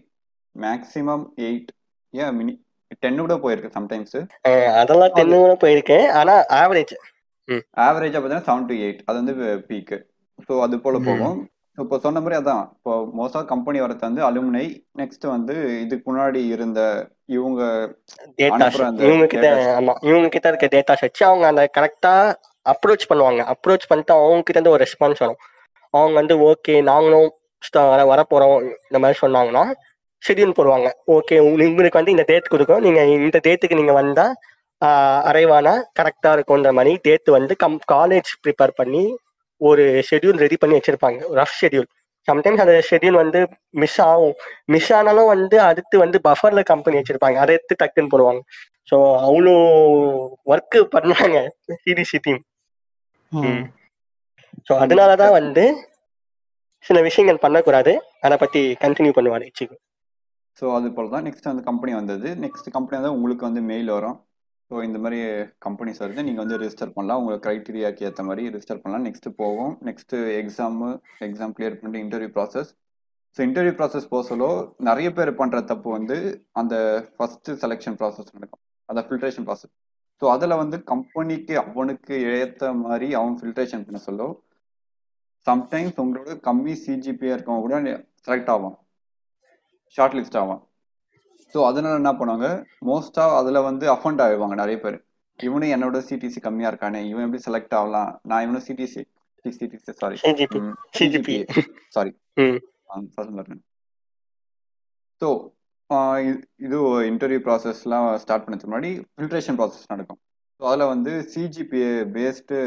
[0.57, 1.73] மேக்ஸிமம் எயிட்
[2.15, 2.55] ஏன் மினி
[3.03, 4.17] டென்னு கூட போயிருக்கு சம்டைம்ஸ்
[4.81, 6.95] அதெல்லாம் டென்னு போயிருக்கேன் ஆனா ஆவரேஜ்
[7.87, 9.35] ஆவரேஜாக பார்த்தீங்கன்னா செவன் டு எயிட் அது வந்து
[9.69, 9.99] பீக்கு
[10.39, 11.05] ஸோ அது போல்.
[11.07, 11.37] போகும்.
[11.79, 12.65] இப்போ சொன்ன மாதிரி அதான்.
[12.75, 14.65] இப்போ மோஸ்டாக கம்பெனி வரது வந்து அலுமினை
[15.01, 16.81] நெக்ஸ்ட் வந்து இதுக்கு முன்னாடி இருந்த
[17.37, 17.61] இவங்க
[19.03, 19.49] இவங்க கிட்ட.
[19.79, 19.95] ஆமா.
[20.03, 22.15] இவங்க கிட்ட இருக்க டேட்டாஸ் வச்சு அவங்க அந்த கரெக்டா
[22.67, 23.43] அப்ரோச் பண்ணுவாங்க.
[23.53, 25.41] அப்ரோச் பண்ணிட்டு அவங்க கிட்ட இருந்து ஒரு ரெஸ்பான்ஸ் வரும்.
[25.95, 27.29] அவங்க வந்து ஓகே நாங்களும்
[28.11, 28.57] வர போறோம்
[28.89, 29.63] இந்த மாதிரி சொன்னாங்கன்னா
[30.23, 30.89] ஷெட்யூல் போடுவாங்க.
[31.17, 32.85] ஓகே உங்களுக்கு வந்து இந்த டேட் கொடுக்கும்.
[32.87, 34.27] நீங்க இந்த டேட்டுக்கு நீங்க வந்தா
[35.31, 39.05] அரைவானா கரெக்டா இருக்கும்ன்ற மாதிரி டேட் வந்து கம் காலேஜ் ப்ரிப்பேர் பண்ணி
[39.61, 41.21] ஒரு ஷெட்யூல் ரெடி பண்ணி வச்சிருப்பாங்க.
[41.39, 41.89] ரஃப் ஷெட்யூல்
[42.29, 43.41] சம்டைம்ஸ் அந்த ஷெட்யூல் வந்து
[43.83, 44.35] மிஸ் ஆகும்.
[44.75, 47.39] மிஸ் ஆனாலும் வந்து அடுத்து வந்து பஃபர்ல கம்பெனி வச்சிருப்பாங்க.
[47.43, 48.43] அதை எடுத்து டக்குன்னு போடுவாங்க.
[48.91, 49.55] ஸோ அவ்வளோ
[50.53, 51.39] ஒர்க் பண்ணாங்க
[51.85, 52.43] சிடிசி டீம்.
[54.67, 55.65] ஸோ அதனால தான் வந்து
[56.89, 57.93] சில விஷயங்கள் பண்ணக்கூடாது.
[58.27, 59.77] அதை பத்தி கண்டினியூ பண்ணுவாரு இச்சிக்கு.
[60.61, 62.29] ஸோ அது போல் தான் நெக்ஸ்ட் வந்து கம்பெனி வந்தது.
[62.45, 64.17] நெக்ஸ்ட் கம்பெனி வந்து உங்களுக்கு வந்து மெயில் வரும்.
[64.71, 65.19] ஸோ இந்த மாதிரி
[65.67, 66.23] கம்பெனிஸ் வருது.
[66.29, 67.21] நீங்கள் வந்து ரிஜிஸ்டர் பண்ணலாம்.
[67.23, 69.05] உங்கள் க்ரைட்டீரியாக்கு ஏற்ற மாதிரி ரிஜிஸ்டர் பண்ணலாம்.
[69.09, 69.75] நெக்ஸ்ட் போகும்.
[69.89, 70.89] நெக்ஸ்ட் எக்ஸாமு
[71.27, 72.71] எக்ஸாம் கிளியர் பண்ணிட்டு interview process
[73.37, 74.49] so interview process போக சொல்லோ
[74.89, 76.17] நிறைய பேர் பண்ணுற தப்பு வந்து
[76.61, 76.75] அந்த
[77.17, 78.63] ஃபஸ்ட்டு செலெக்ஷன் ப்ராசஸ் நடக்கும்.
[78.89, 79.73] அந்த ஃபில்ட்ரேஷன் ப்ராசஸ்
[80.23, 84.29] ஸோ அதில் வந்து கம்பெனிக்கு அவனுக்கு ஏற்ற மாதிரி அவன் ஃபில்ட்ரேஷன் பண்ண சொல்லோ
[85.47, 87.77] சம்டைம்ஸ் உங்களோட கம்மி சிஜிபியாக இருக்கவங்க கூட
[88.27, 88.77] செலக்ட் ஆகும்.
[89.97, 90.63] ஷார்ட் லிஸ்ட் ஆகும்
[91.55, 92.47] ஸோ அதனால என்ன பண்ணுவாங்க?
[92.89, 94.97] மோஸ்ட்டாக அதில் வந்து அஃபண்ட் ஆகிடுவாங்க நிறைய பேர்.
[95.39, 98.11] இவனும் என்னோட சிடிசி கம்மியாக இருக்கானே இவன் எப்படி செலக்ட் ஆகலாம்?
[98.31, 99.03] நான் இவனும் CTC
[99.59, 100.17] CTC sorry
[100.99, 101.35] CGP
[101.97, 102.13] sorry
[105.23, 105.29] so
[106.67, 106.79] இது
[107.11, 110.21] இன்டர்வியூ ப்ராசஸ்லாம் ஸ்டார்ட் பண்ணதுக்கு முன்னாடி ஃபில்ட்ரேஷன் ப்ராசஸ் நடக்கும்.
[110.59, 112.59] ஸோ அதில் வந்து சிஜிபிஏ பேஸ்டு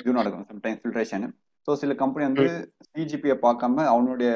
[0.00, 1.26] இது நடக்கும் சம்டைம்ஸ் ஃபில்ட்ரேஷன்
[1.66, 2.46] ஸோ சில கம்பெனி வந்து
[2.90, 4.32] சிஜிபியை பார்க்காம அவனுடைய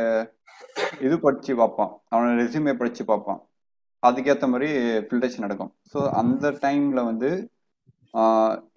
[1.07, 1.93] இது படித்து பார்ப்பான்.
[2.13, 3.41] அவனோட ரெசியூமே படித்து பார்ப்பான்.
[4.03, 4.69] அதுக்கேற்ற மாதிரி
[5.07, 5.73] ஃபில்ட்ரேஷன் நடக்கும்.
[5.93, 7.31] ஸோ அந்த டைமில் வந்து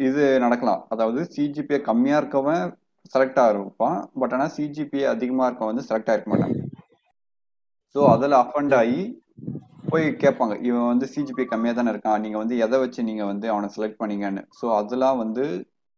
[0.08, 0.82] இது நடக்கலாம்.
[0.94, 2.64] அதாவது சிஜிபிஏ கம்மியாக இருக்கவன்
[3.14, 6.56] செலக்ட் ஆகிருப்பான் பட் ஆனால் சிஜிபிஏ அதிகமாக இருக்கவன் வந்து செலக்ட் ஆகிருக்க மாட்டான்.
[7.96, 9.02] ஸோ அதில் அஃபண்ட் ஆகி
[9.92, 10.56] போய் கேட்பாங்க.
[10.68, 12.20] இவன் வந்து சிஜிபி கம்மியாக தானே இருக்கான்.
[12.24, 14.44] நீங்கள் வந்து எதை வச்சு நீங்கள் வந்து அவனை செலக்ட் பண்ணீங்கன்னு.
[14.60, 15.46] ஸோ அதெல்லாம் வந்து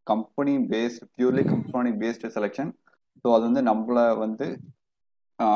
[0.08, 2.72] company based purely company based selection
[3.26, 4.48] so அது வந்து நம்மள வந்து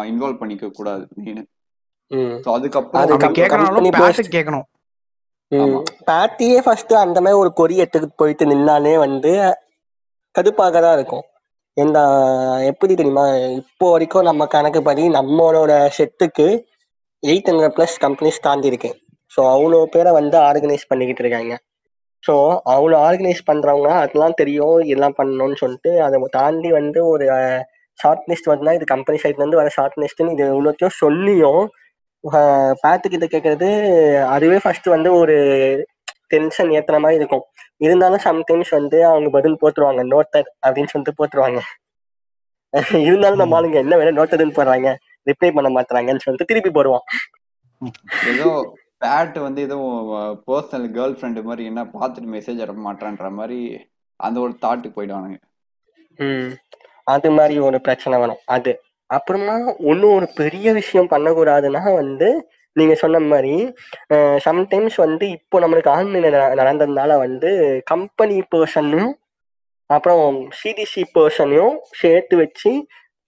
[0.10, 1.43] இன்வால்வ் பண்ணிக்க கூடாது மெயின்
[2.43, 4.65] ஸோ அதுக்கப்புறம் கேட்கறாலும் பேட்டு கேட்கணும்.
[6.08, 9.31] பேட்டியே ஃபர்ஸ்ட் அந்த மாதிரி ஒரு கொரி எடுத்துட்டு போயிட்டு நின்னாலே வந்து
[10.36, 11.25] கடுப்பாக தான் இருக்கும்.
[11.77, 11.99] இந்த
[12.71, 13.25] எப்படி தெரியுமா?
[13.62, 16.47] இப்போ வரைக்கும் நம்ம கணக்கு படி நம்மளோட செட்டுக்கு
[17.23, 18.91] எயிட் ஹண்ட்ரட் ப்ளஸ் கம்பெனிஸ் தாண்டி இருக்கு
[19.31, 21.53] ஸோ அவ்வளோ பேரை வந்து ஆர்கனைஸ் பண்ணிக்கிட்டு இருக்காங்க.
[22.25, 22.33] ஸோ
[22.73, 27.25] அவ்வளோ ஆர்கனைஸ் பண்ணுறவங்க அதெல்லாம் தெரியும் எல்லாம் பண்ணணும்னு சொல்லிட்டு அதை தாண்டி வந்து ஒரு
[27.99, 31.63] ஷார்ட் லிஸ்ட் வருதுன்னா இது கம்பெனி சைட்லேருந்து வர ஷார்ட் லிஸ்ட்டுன்னு இது இவ்வளோத்தையும் சொல்லியும்
[32.83, 33.67] பேத்துக்கிட்ட கேட்கறது
[34.35, 35.35] அதுவே ஃபர்ஸ்ட் வந்து ஒரு
[36.31, 37.43] டென்ஷன் ஏற்றுற மாதிரி இருக்கும்.
[37.81, 41.59] இருந்தாலும் சம்டைம்ஸ் வந்து அவங்க பதில் போட்டுருவாங்க நோட்டட் அப்படின்னு சொல்லிட்டு போட்டுருவாங்க.
[43.07, 44.88] இருந்தாலும் நம்ம ஆளுங்க என்ன வேணும் நோட்டதுன்னு போடுறாங்க
[45.27, 47.05] ரிப்ளை பண்ண மாட்டாங்கன்னு சொல்லிட்டு திருப்பி போடுவான்
[48.31, 48.49] ஏதோ
[49.01, 49.99] பேட் வந்து எதுவும்
[50.47, 53.60] பர்சனல் கேர்ள் ஃப்ரெண்டு மாதிரி என்ன பார்த்துட்டு மெசேஜ் அனுப்ப மாட்டான்ற மாதிரி
[54.19, 55.38] அந்த ஒரு தாட்டுக்கு போயிடுவானுங்க.
[56.19, 56.51] ம்.
[57.03, 58.41] அது மாதிரி ஒரு பிரச்சனை வரும்.
[58.45, 58.71] அது.
[59.10, 62.29] அப்புறமா ஒன்றும் ஒரு பெரிய விஷயம் பண்ணக்கூடாதுன்னா வந்து
[62.75, 63.51] நீங்க சொன்ன மாதிரி
[64.45, 66.27] சம்டைம்ஸ் வந்து இப்போ நம்மளுக்கு ஆன்லைன்
[66.62, 67.49] நடந்ததுனால வந்து
[67.86, 69.13] கம்பெனி பர்சனையும்
[69.89, 70.23] அப்புறம்
[70.63, 72.71] சிடிசி பர்சனையும் சேர்த்து வச்சு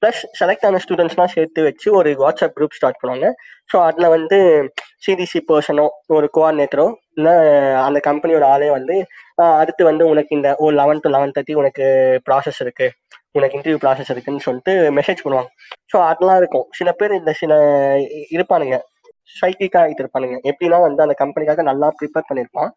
[0.01, 3.27] ப்ளஸ் செலக்ட் ஆன ஸ்டூடெண்ட்ஸ்லாம் சேர்த்து வச்சு ஒரு வாட்ஸ்அப் குரூப் ஸ்டார்ட் பண்ணுவாங்க.
[3.69, 4.39] ஸோ அதில் வந்து
[5.03, 5.85] சிடிசி பர்சனோ
[6.17, 6.85] ஒரு கோஆர்டினேட்டரோ
[7.17, 7.33] இல்லை
[7.85, 8.95] அந்த கம்பெனியோட ஆளே வந்து
[9.61, 11.85] அடுத்து வந்து உனக்கு இந்த ஒரு லெவன் டு லெவன் தேர்ட்டி உனக்கு
[12.27, 12.87] ப்ராசஸ் இருக்கு.
[13.37, 15.49] உனக்கு இன்டர்வியூ ப்ராசஸ் இருக்குன்னு சொல்லிட்டு மெசேஜ் பண்ணுவாங்க
[15.91, 16.65] ஸோ அதெல்லாம் இருக்கும்.
[16.79, 17.53] சில பேர் இந்த சில
[18.35, 18.77] இருப்பானுங்க.
[19.39, 20.37] சைக்கிக்காக ஆகிட்டு இருப்பானுங்க.
[20.51, 22.71] எப்படின்னா வந்து அந்த கம்பெனிக்காக நல்லா ப்ரிப்பேர் பண்ணியிருப்பான்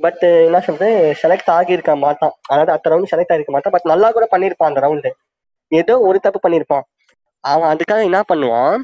[0.00, 0.88] பட் என்ன சொல்றது
[1.22, 2.34] செலக்ட் ஆகியிருக்க மாட்டான்.
[2.50, 3.74] அதாவது அடுத்த ரவுண்ட் செலக்ட் ஆகிருக்க மாட்டான்.
[3.76, 5.10] பட் நல்லா கூட பண்ணியிருப்பான் அந்த ரவுண்டு
[5.72, 6.86] ஏதோ ஒரு தப்பு பண்ணியிருப்பான்
[7.44, 8.78] அவன் அதுக்காக என்ன பண்ணுவான்?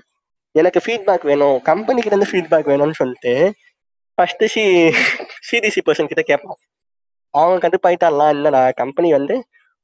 [0.57, 1.57] எனக்கு ஃபீட்பேக் வேணும்.
[1.69, 3.33] கம்பெனி கிட்ட இருந்து ஃபீட்பேக் வேணும்னு சொல்லிட்டு
[4.19, 4.63] ஃபர்ஸ்ட் சி
[5.49, 6.61] சிடிசி பர்சன் கிட்ட கேட்பான்
[7.35, 8.63] அவங்க கடுப்பாயிட்டான்லாம் இல்லைடா?
[8.81, 9.35] கம்பெனி வந்து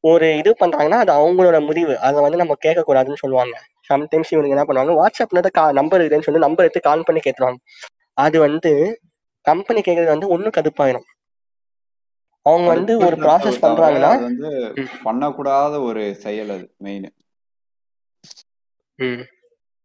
[0.05, 1.95] ஒரு இது பண்றாங்கன்னா அது அவங்களோட முடிவு.
[2.07, 3.55] அதை வந்து நம்ம கேட்கக்கூடாதுன்னு சொல்லுவாங்க.
[3.91, 7.61] சம்டைம்ஸ் இவனுக்கு என்ன பண்ணுவாங்க வாட்ஸ்அப்ல கா நம்பர் இருக்குன்னு சொல்லி நம்பர் எடுத்து கால் பண்ணி கேட்டுருவாங்க.
[8.19, 8.73] அது வந்து
[9.47, 11.07] கம்பெனி கேட்கறது வந்து ஒன்றும் கடுப்பாயிடும்
[12.47, 14.49] அவங்க வந்து ஒரு ப்ராசஸ் பண்றாங்கன்னா அது வந்து
[15.05, 17.09] பண்ணக்கூடாத ஒரு செயல் அது மெயின்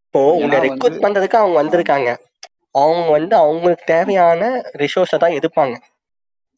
[0.08, 2.10] இப்போ உன்னை ரெக்ரூட் பண்றதுக்கு அவங்க வந்திருக்காங்க.
[2.82, 4.42] அவங்க வந்து அவங்களுக்கு தேவையான
[4.82, 5.76] ரிசோர்ஸை தான் எடுப்பாங்க.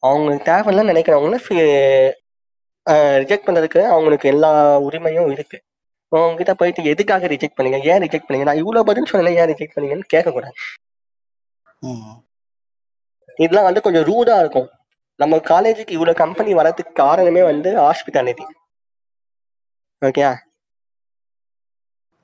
[0.02, 1.38] அவங்களுக்கு தேவையில்லைன்னு நினைக்கிறவங்கள
[3.22, 4.50] ரிஜெக்ட் பண்றதுக்கு அவங்களுக்கு எல்லா
[4.86, 5.58] உரிமையும் இருக்கு.
[6.12, 7.78] உங்ககிட்ட போயிட்டு எதுக்காக ரிஜெக்ட் பண்ணீங்க?
[7.90, 8.46] ஏன் ரிஜெக்ட் பண்ணீங்க?
[8.48, 10.56] நான் இவ்வளவு பதில் சொன்னேன் ஏன் ரிஜெக்ட் பண்ணீங்கன்னு கேட்கக்கூடாது.
[13.44, 14.68] இதெல்லாம் வந்து கொஞ்சம் ரூடா இருக்கும்.
[15.20, 18.46] நம்ம காலேஜுக்கு இவ்வளவு கம்பெனி வரதுக்கு காரணமே வந்து hospitality
[20.02, 20.22] okay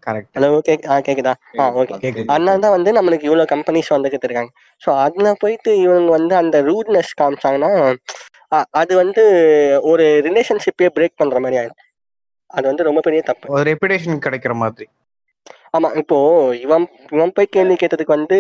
[0.07, 1.33] correct hello okay ஆ கேக்குதா?
[1.59, 1.95] ஆ ஓகே
[2.33, 4.51] அதனால தான் வந்து நம்மளுக்கு இவ்வளவு கம்பெனிஸ் வந்துகிட்டு இருக்காங்க
[4.83, 7.71] ஸோ அதுல போயிட்டு இவங்க வந்து அந்த ரூட்னஸ் காமிச்சாங்கன்னா
[8.81, 9.23] அது வந்து
[9.91, 11.83] ஒரு ரிலேஷன்ஷிப்பே பிரேக் பண்ற மாதிரி ஆயிடும்.
[12.51, 13.49] அது வந்து ரொம்ப பெரிய தப்பு.
[13.53, 14.87] ஒரு ரெப்புடேஷன் கிடைக்கிற மாதிரி.
[15.75, 16.17] ஆமா இப்போ
[16.63, 18.37] இவன் இவன் போய் கேள்வி கேட்டதுக்கு வந்து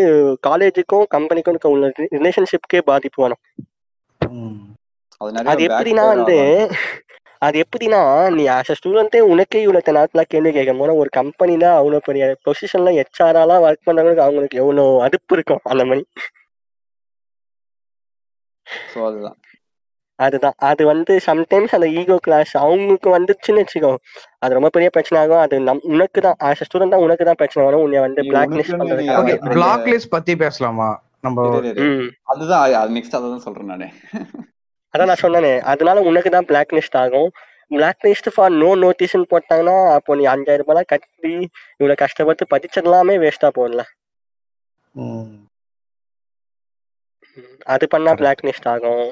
[0.47, 3.43] காலேஜுக்கும் கம்பெனிக்கும் உள்ள ரிலேஷன்ஷிப்கே பாதிப்பு வரும்.
[5.51, 6.37] அது எப்படின்னா வந்து
[7.43, 8.01] அது எப்படின்னா
[8.37, 12.93] நீ ஆஸ் அ ஸ்டூடெண்ட்டே உனக்கே இவ்வளவு நேரத்துல கேள்வி கேட்கும் போது ஒரு கம்பெனில அவ்வளவு பெரிய பொசிஷன்ல
[12.99, 16.05] ஹெச்ஆராலாம் ஒர்க் பண்றவங்களுக்கு அவங்களுக்கு எவ்வளவு அடுப்பு இருக்கும் அந்த மாதிரி
[19.07, 19.37] அதுதான்.
[20.19, 20.57] அதுதான்.
[20.69, 23.91] அது வந்து சம்டைம்ஸ் அந்த ஈகோ கிளாஸ் அவங்களுக்கு வந்துச்சுன்னு வச்சுக்கோ.
[24.43, 25.43] அது ரொம்ப பெரிய பிரச்சனை ஆகும்.
[25.45, 27.85] அது நம் உனக்கு தான் ஆஸ் ஸ்டூடெண்ட் தான் உனக்கு தான் பிரச்சனை வரும்.
[27.87, 30.89] உன்னை வந்து பிளாக் லிஸ்ட் பண்றதுக்கு ஓகே பிளாக் லிஸ்ட் பத்தி பேசலாமா?
[31.27, 31.45] நம்ம
[32.33, 33.89] அதுதான் அது நெக்ஸ்ட் அதை தான் சொல்றேன் நானு.
[34.97, 37.29] அதான் நான் சொன்னேனே அதனால உனக்கு தான் பிளாக் லிஸ்ட் ஆகும்.
[37.71, 41.33] பிளாக் லிஸ்ட் ஃபார் நோ நோட்டீஸ்னு போட்டாங்கன்னா அப்போ நீ அஞ்சாயிரம் ரூபாய் கட்டி
[41.75, 43.83] இவ்வளவு கஷ்டப்பட்டு படிச்சதெல்லாமே வேஸ்டா போகல.
[47.69, 48.13] அது பண்ணா.
[48.21, 49.07] பிளாக் லிஸ்ட் ஆகும்.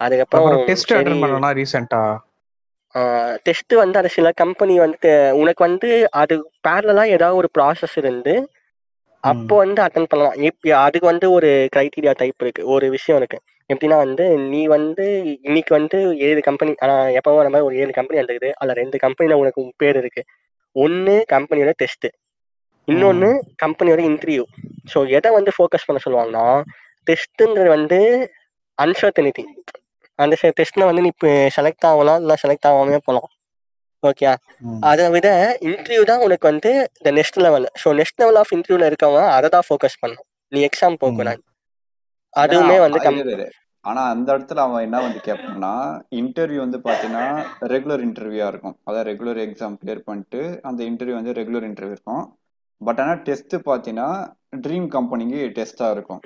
[0.00, 2.02] அதுக்கப்புறம் டெஸ்ட் அட்டன் பண்ணனா ரீசெண்டா
[3.46, 5.90] டெஸ்ட் வந்து அது சில கம்பெனி வந்து உனக்கு வந்து
[6.20, 6.34] அது
[6.66, 8.34] பேரலா ஏதாவது ஒரு ப்ராசஸ் இருந்து
[9.24, 10.36] அப்போ வந்து அட்டன் பண்ணலாம்.
[10.84, 13.38] அதுக்கு வந்து ஒரு கிரைட்டீரியா டைப் இருக்கு ஒரு விஷயம் இருக்கு.
[13.70, 15.04] எப்படின்னா வந்து நீ வந்து
[15.48, 18.50] இன்னைக்கு வந்து ஏழு கம்பெனி ஆனா எப்பவும் நம்ம ஒரு ஏழு கம்பெனி வந்துருக்குது.
[18.58, 20.22] அதுல ரெண்டு கம்பெனில உனக்கு உன் பேர் இருக்கு.
[20.76, 22.08] ஒன்னு கம்பெனியோட டெஸ்ட்
[22.88, 23.30] இன்னொன்னு
[23.62, 24.44] கம்பெனியோட இன்டர்வியூ
[24.92, 26.46] ஸோ எதை வந்து ஃபோக்கஸ் பண்ண சொல்லுவாங்கன்னா
[27.06, 27.98] டெஸ்ட்டுங்கிறது வந்து
[28.78, 29.44] அன்சர்டனிட்டி
[30.18, 33.28] அந்த டெஸ்ட்ல வந்து நீ இப்போ செலக்ட் ஆகலாம் இல்லை செலக்ட் ஆகாமே போகலாம்.
[34.02, 34.26] ஓகே.
[34.90, 35.28] அதை விட
[35.68, 39.66] இன்டர்வியூ தான் உனக்கு வந்து இந்த next level so next level of இன்டர்வியூல இருக்கவங்க அதை தான்
[39.68, 41.40] ஃபோக்கஸ் பண்ணும் நீ எக்ஸாம் போகக்கூடாது.
[42.34, 42.98] அதுவுமே வந்து.
[43.84, 45.72] ஆனா அந்த இடத்துல அவன் என்ன வந்து கேட்பான்னா
[46.20, 47.26] இன்டர்வியூ வந்து பாத்தீங்கன்னா
[47.72, 48.76] ரெகுலர் இன்டர்வியூவா இருக்கும்.
[48.84, 52.24] அதாவது ரெகுலர் எக்ஸாம் கிளியர் பண்ணிட்டு அந்த இன்டர்வியூ வந்து ரெகுலர் இன்டர்வியூ இருக்கும்.
[52.80, 54.08] பட் ஆனா டெஸ்ட் பாத்தீங்கன்னா
[54.64, 56.22] ட்ரீம் கம்பெனிக்கு டெஸ்டா இருக்கும்.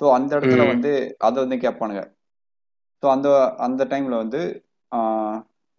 [0.00, 0.62] ஸோ அந்த இடத்துல.
[0.72, 0.92] வந்து
[1.26, 2.02] அதை வந்து கேட்பானுங்க
[3.02, 3.28] ஸோ அந்த
[3.66, 4.40] அந்த டைம்ல வந்து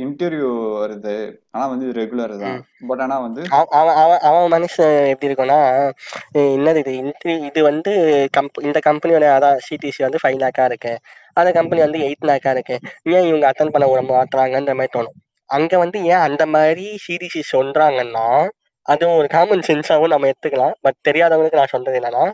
[0.04, 0.48] இன்டர்வியூ
[0.84, 1.38] வருது.
[1.52, 2.66] ஆனா வந்து ரெகுலர் தான்.
[2.88, 5.92] பட் ஆனா வந்து அவ- அவன் மனுஷன் எப்படி இருக்கும்னா
[6.34, 6.92] என்னது இது?
[6.92, 7.92] இன்டர்வியூ இது வந்து
[8.38, 11.00] கம்ப் இந்த கம்பெனியோட அதான் சிடிசி வந்து ஃபைவ் லேக்கா இருக்கு.
[11.34, 12.80] அந்த கம்பெனி வந்து எயிட் லேக்கா இருக்கு.
[13.04, 15.34] ஏன் இவங்க அட்டன் பண்ண விட மாட்டுறாங்கன்ற மாதிரி தோணும்.
[15.46, 18.50] அங்க வந்து ஏன் அந்த மாதிரி சிடிசி சொல்றாங்கன்னா
[18.82, 20.72] அதுவும் ஒரு காமன் சென்ஸாகவும் நம்ம எடுத்துக்கலாம்.
[20.82, 22.34] பட் தெரியாதவங்களுக்கு நான் சொல்றது என்னன்னா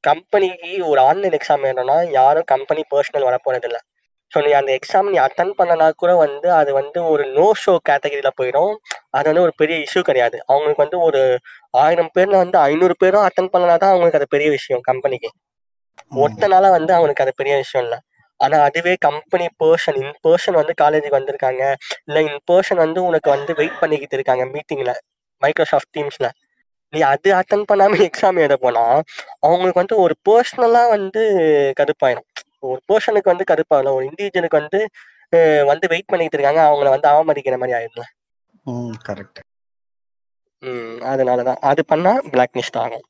[0.00, 3.78] கம்பெனிக்கு ஒரு ஆன்லைன் எக்ஸாம் வேணும்னா யாரும் கம்பெனி பர்சனல் வர போறது இல்ல
[4.34, 8.30] ஸோ நீ அந்த எக்ஸாம் நீ அட்டன் பண்ணனா கூட வந்து அது வந்து ஒரு நோ ஷோ கேட்டகரியில
[8.34, 8.72] போயிடும்.
[9.12, 10.36] அது வந்து ஒரு பெரிய இஷ்யூ கிடையாது.
[10.48, 11.20] அவங்களுக்கு வந்து ஒரு
[11.76, 15.30] ஆயிரம் பேர்ல வந்து ஐநூறு பேரும் அட்டன் பண்ணனா தான் அவங்களுக்கு அது பெரிய விஷயம் கம்பெனிக்கு
[16.18, 17.98] ஒருத்தனால வந்து அவனுக்கு அது பெரிய விஷயம் இல்லை.
[18.40, 21.62] ஆனா அதுவே கம்பெனி பர்சன் இன் பர்சன் வந்து காலேஜுக்கு வந்திருக்காங்க.
[22.04, 24.92] இல்ல இன் பர்சன் வந்து உனக்கு வந்து வெயிட் பண்ணிக்கிட்டு இருக்காங்க மீட்டிங்ல
[25.42, 26.28] மைக்ரோசாஃப்ட் டீம்ஸ்ல
[26.92, 28.84] நீ அது அட்டன் பண்ணாம எக்ஸாம் எழுத போனா
[29.44, 31.22] அவங்களுக்கு வந்து ஒரு பர்சனலா வந்து
[31.80, 32.28] கடுப்பாயிடும்
[32.64, 34.80] ஒரு பர்சனுக்கு வந்து கடுப்பாகல ஒரு இண்டிவிஜுவலுக்கு வந்து
[35.70, 38.04] வந்து வெயிட் பண்ணிட்டு இருக்காங்க அவங்கள வந்து அவமதிக்கிற மாதிரி ஆயிடும்ல.
[38.66, 39.40] ம் கரெக்ட்
[40.62, 41.60] ம் அதனாலதான்.
[41.70, 43.04] அது பண்ணா பிளாக் லிஸ்ட் ஆகும்.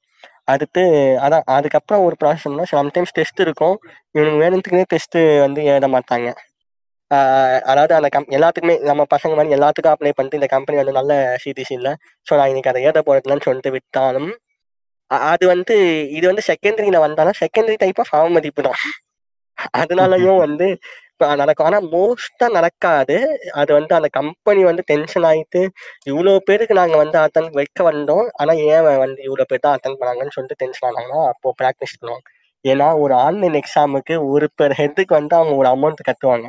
[0.52, 0.82] அடுத்து
[1.24, 3.76] அதான் அதுக்கப்புறம் ஒரு ப்ராசஸ்னா சம்டைம்ஸ் டெஸ்ட் இருக்கும்.
[4.14, 6.28] இவனுக்கு வேணுத்துக்குனே டெஸ்ட் வந்து எழுத மாட்டாங்க.
[7.70, 11.12] அதாவது அந்த கம் எல்லாத்துக்குமே நம்ம பசங்க மாதிரி எல்லாத்துக்கும் அப்ளை பண்ணிட்டு இந்த கம்பெனி வந்து நல்ல
[11.44, 11.92] சிடிசி இல்லை.
[12.26, 14.30] ஸோ நான் இன்னைக்கு அதை எழுத போறதுலன்னு சொல்லிட்டு விட்டாலும்
[15.30, 15.74] அது வந்து
[16.16, 18.80] இது வந்து செகண்டரியில வந்தாலும் செகண்டரி டைப் ஆஃப் அவமதிப்பு தான்.
[19.78, 20.66] அதனாலயும் வந்து
[21.38, 23.16] நடக்கும் ஆனா மோஸ்டா நடக்காது.
[23.54, 25.60] அது வந்து அந்த கம்பெனி வந்து டென்ஷன் ஆயிட்டு
[26.10, 28.26] இவ்வளவு பேருக்கு நாங்க வந்து அட்டன் வைக்க வந்தோம்.
[28.40, 32.26] ஆனா ஏன் வந்து இவ்வளவு பேர் தான் அட்டன் பண்ணாங்கன்னு சொல்லிட்டு டென்ஷன் ஆனாங்கன்னா அப்போ ப்ராக்டிஸ் பண்ணுவாங்க.
[32.64, 36.46] ஏன்னா ஒரு ஆன்லைன் எக்ஸாமுக்கு ஒரு பேர் ஹெட்டுக்கு வந்து அவங்க ஒரு அமௌண்ட் கட்டுவாங்க.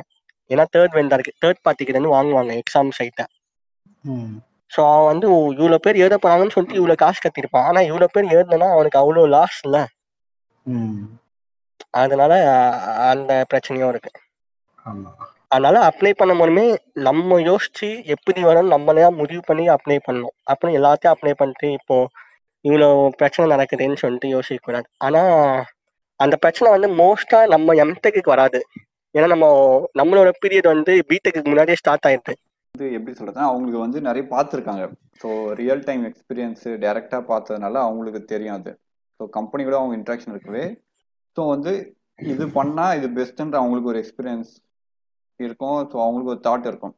[0.50, 3.24] ஏன்னா தேர்ட் வெண்டருக்கு தேர்ட் பார்ட்டிக்கு இருந்து வாங்குவாங்க எக்ஸாம் சைட்டை
[4.70, 7.66] ஸோ அவன் வந்து ஓ, இவ்வளவு பேர் எழுத போறாங்கன்னு சொல்லிட்டு இவ்வளவு காசு கட்டியிருப்பான்.
[7.68, 9.78] ஆனா இவ்வளவு பேர் எழுதுனா அவனுக்கு அவ்வளவு லாஸ் இல்ல.
[11.96, 12.32] அதனால
[13.10, 14.12] அந்த பிரச்சனையும் இருக்கு.
[15.50, 16.64] அதனால அப்ளை பண்ண போதுமே
[17.06, 20.36] நம்ம யோசிச்சு எப்படி வரும் நம்மளே முடிவு பண்ணி அப்ளை பண்ணணும்.
[20.52, 21.96] அப்புறம் எல்லாத்தையும் அப்ளை பண்ணிட்டு இப்போ
[22.64, 22.88] இவ்வளோ
[23.20, 24.86] பிரச்சனை நடக்குதுன்னு சொல்லிட்டு யோசிக்க கூடாது.
[25.06, 25.22] ஆனா
[26.20, 28.60] அந்த பிரச்சனை வந்து மோஸ்டா நம்ம எம்டெக்கு வராது.
[29.14, 29.46] ஏன்னா நம்ம
[30.00, 32.34] நம்மளோட பீரியட் வந்து பிடெக்கு முன்னாடியே ஸ்டார்ட் ஆயிடுது.
[32.74, 34.84] வந்து எப்படி சொல்றதுன்னா அவங்களுக்கு வந்து நிறைய பார்த்துருக்காங்க.
[35.20, 35.28] ஸோ
[35.60, 38.72] ரியல் டைம் எக்ஸ்பீரியன்ஸ் டைரக்டா பார்த்ததுனால அவங்களுக்கு தெரியும் அது.
[39.20, 40.64] ஸோ கம்பெனி கூட அவங்க இன்ட்ராக்ஷன் இருக்கவே
[41.36, 41.72] ஸோ வந்து
[42.32, 44.52] இது பண்ணா இது பெஸ்ட்ன்ற அவங்களுக்கு ஒரு எக்ஸ்பீரியன்ஸ்
[45.40, 45.80] இருக்கும்.
[45.90, 46.94] ஸோ அவங்களுக்கு ஒரு தாட் இருக்கும்.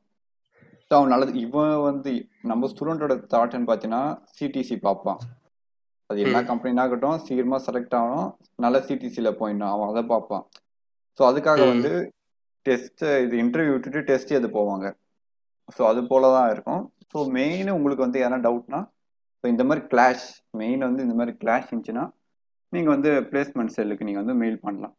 [0.91, 2.13] ஸோ அவன் நல்லது இவன் வந்து
[2.51, 4.03] நம்ம ஸ்டூடெண்டோட தாட்னு பார்த்தீங்கன்னா
[4.37, 5.19] சிடிசி பார்ப்பான்.
[6.11, 6.39] அது என்ன.
[6.51, 8.29] கம்பெனினா இருக்கட்டும் சீக்கிரமா செலக்ட் ஆகணும்.
[8.65, 9.73] நல்ல சிடிசியில் போயிடணும்.
[9.75, 10.45] அவன் அதை பார்ப்பான்.
[11.19, 11.61] ஸோ அதுக்காக.
[11.73, 11.93] வந்து
[12.67, 14.87] டெஸ்ட் இது இன்டர்வியூ விட்டுட்டு டெஸ்ட் எது போவாங்க?
[15.77, 16.83] ஸோ அது போல தான் இருக்கும்.
[17.13, 18.81] ஸோ மெயின் உங்களுக்கு வந்து எதனா டவுட்னா
[19.35, 20.27] இப்போ இந்த மாதிரி கிளாஷ்
[20.61, 22.05] மெயின் வந்து இந்த மாதிரி கிளாஷ் இருந்துச்சுன்னா
[22.73, 24.95] நீங்கள் வந்து பிளேஸ்மெண்ட் செல்லுக்கு நீங்கள் வந்து மெயில் பண்ணலாம்.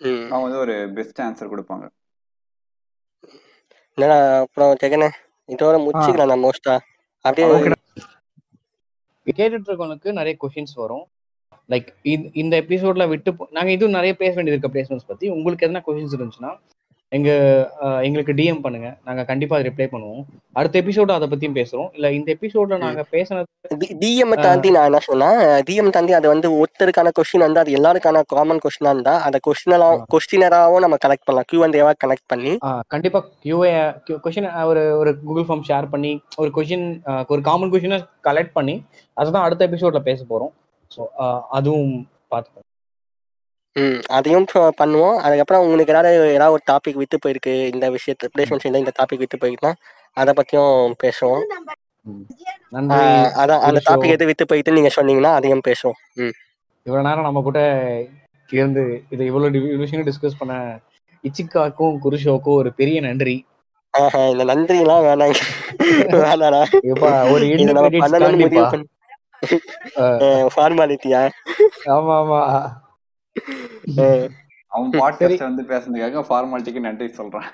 [0.00, 1.84] அவங்க வந்து ஒரு பெஸ்ட் ஆன்சர் கொடுப்பாங்க.
[3.98, 5.08] என்னடா அப்புறம் ஜெகனே
[5.48, 6.74] இதோட முடிச்சுக்கலாம் நான் மோஸ்டா
[7.24, 7.74] அப்படியே.
[9.26, 11.04] கேட்டுட்டு இருக்கவனுக்கு நிறைய கொஷின்ஸ் வரும்.
[11.72, 11.90] லைக்
[12.42, 15.28] இந்த எபிசோட்ல விட்டு நாங்க இதுவும் நிறைய பேச வேண்டியது இருக்க பிளேஸ்மெண்ட்ஸ் பத்தி.
[15.36, 16.52] உங்களுக்கு எதனா கொஷின்ஸ் இருந்துச்சுன்னா
[17.16, 17.30] எங்க
[18.06, 18.88] எங்களுக்கு டிஎம் பண்ணுங்க.
[19.06, 20.22] நாங்க கண்டிப்பா ரிப்ளை பண்ணுவோம்.
[20.58, 21.88] அடுத்த எபிசோட அதை பத்தியும் பேசுறோம்.
[21.96, 25.28] இல்ல இந்த எபிசோட்ல நாங்க பேசினது டிஎம் தாண்டி நான் என்ன சொன்னா
[25.68, 30.84] டிஎம் தாண்டி அது வந்து ஒருத்தருக்கான கொஸ்டின் வந்து அது எல்லாருக்கான காமன் கொஸ்டினா இருந்தா அந்த கொஸ்டினெல்லாம் கொஸ்டினராகவும்
[30.86, 31.48] நம்ம கலெக்ட் பண்ணலாம்.
[31.52, 32.52] கியூ அண்ட் ஏவா கனெக்ட் பண்ணி.
[32.94, 33.72] கண்டிப்பா கியூஏ
[34.26, 36.12] கொஷின் ஒரு ஒரு கூகுள் ஃபார்ம் ஷேர் பண்ணி
[36.42, 36.86] ஒரு கொஷின்
[37.34, 38.76] ஒரு காமன் கொஷினை கலெக்ட் பண்ணி
[39.16, 40.54] அதுதான் அடுத்த எபிசோட்ல பேச போறோம்.
[40.96, 41.02] ஸோ
[41.58, 41.92] அதுவும்
[42.32, 42.70] பார்த்து
[43.74, 45.16] ம் அதையும் ப- பண்ணுவோம்.
[45.16, 49.72] அதுக்கப்புறம் உங்களுக்கு ஏதாவது ஏதாவது ஒரு டாபிக் விட்டு போயிருக்கு இந்த விஷயத்த பிளேஸ்மெண்ட்ஸ் இந்த டாபிக் விட்டு போயிருக்குன்னா
[50.12, 51.42] அதை பத்தியும் பேசுவோம்.
[52.68, 52.96] நன்றி.
[52.96, 54.08] அதான் அந்த ஒரு டாபிக்.
[54.08, 55.98] எது விட்டு போயிட்டு நீங்க சொன்னீங்கன்னா அதையும் பேசுவோம்.
[56.14, 56.30] ம்.
[56.82, 57.58] இவ்வளவு நேரம் நம்ம கூட
[58.50, 60.78] இருந்து இதை இவ்வளவு டி- இவ்வளவு விஷயம் டிஸ்கஸ் பண்ண
[61.22, 63.46] இச்சிக்காக்கும் குருஷோக்கும் ஒரு பெரிய நன்றி.
[63.90, 65.34] ஆஹா இந்த நன்றி எல்லாம் வேணாங்க.
[65.78, 66.64] வேணாடா.
[66.82, 68.86] இப்ப ஒரு இதை எண்டு நம்ம credits பண்ணணும்னு முடிவு காண்டிப்பா
[70.16, 71.30] பண்ணி ஃபார்மாலிட்டியா
[71.84, 72.70] ஆமா ஆமா
[74.66, 77.44] அவன் பாட்காஸ்ட் வந்து பேசுனதுக்காக ஃபார்மாலிட்டிக்கு நன்றி சொல்றான்.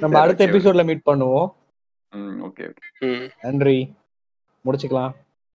[0.00, 1.52] நம்ம அடுத்த எபிசோட்ல மீட் பண்ணுவோம்.
[2.10, 3.94] ம் ஓகே ஓகே நன்றி.
[4.64, 5.10] முடிச்சுக்கலாம்.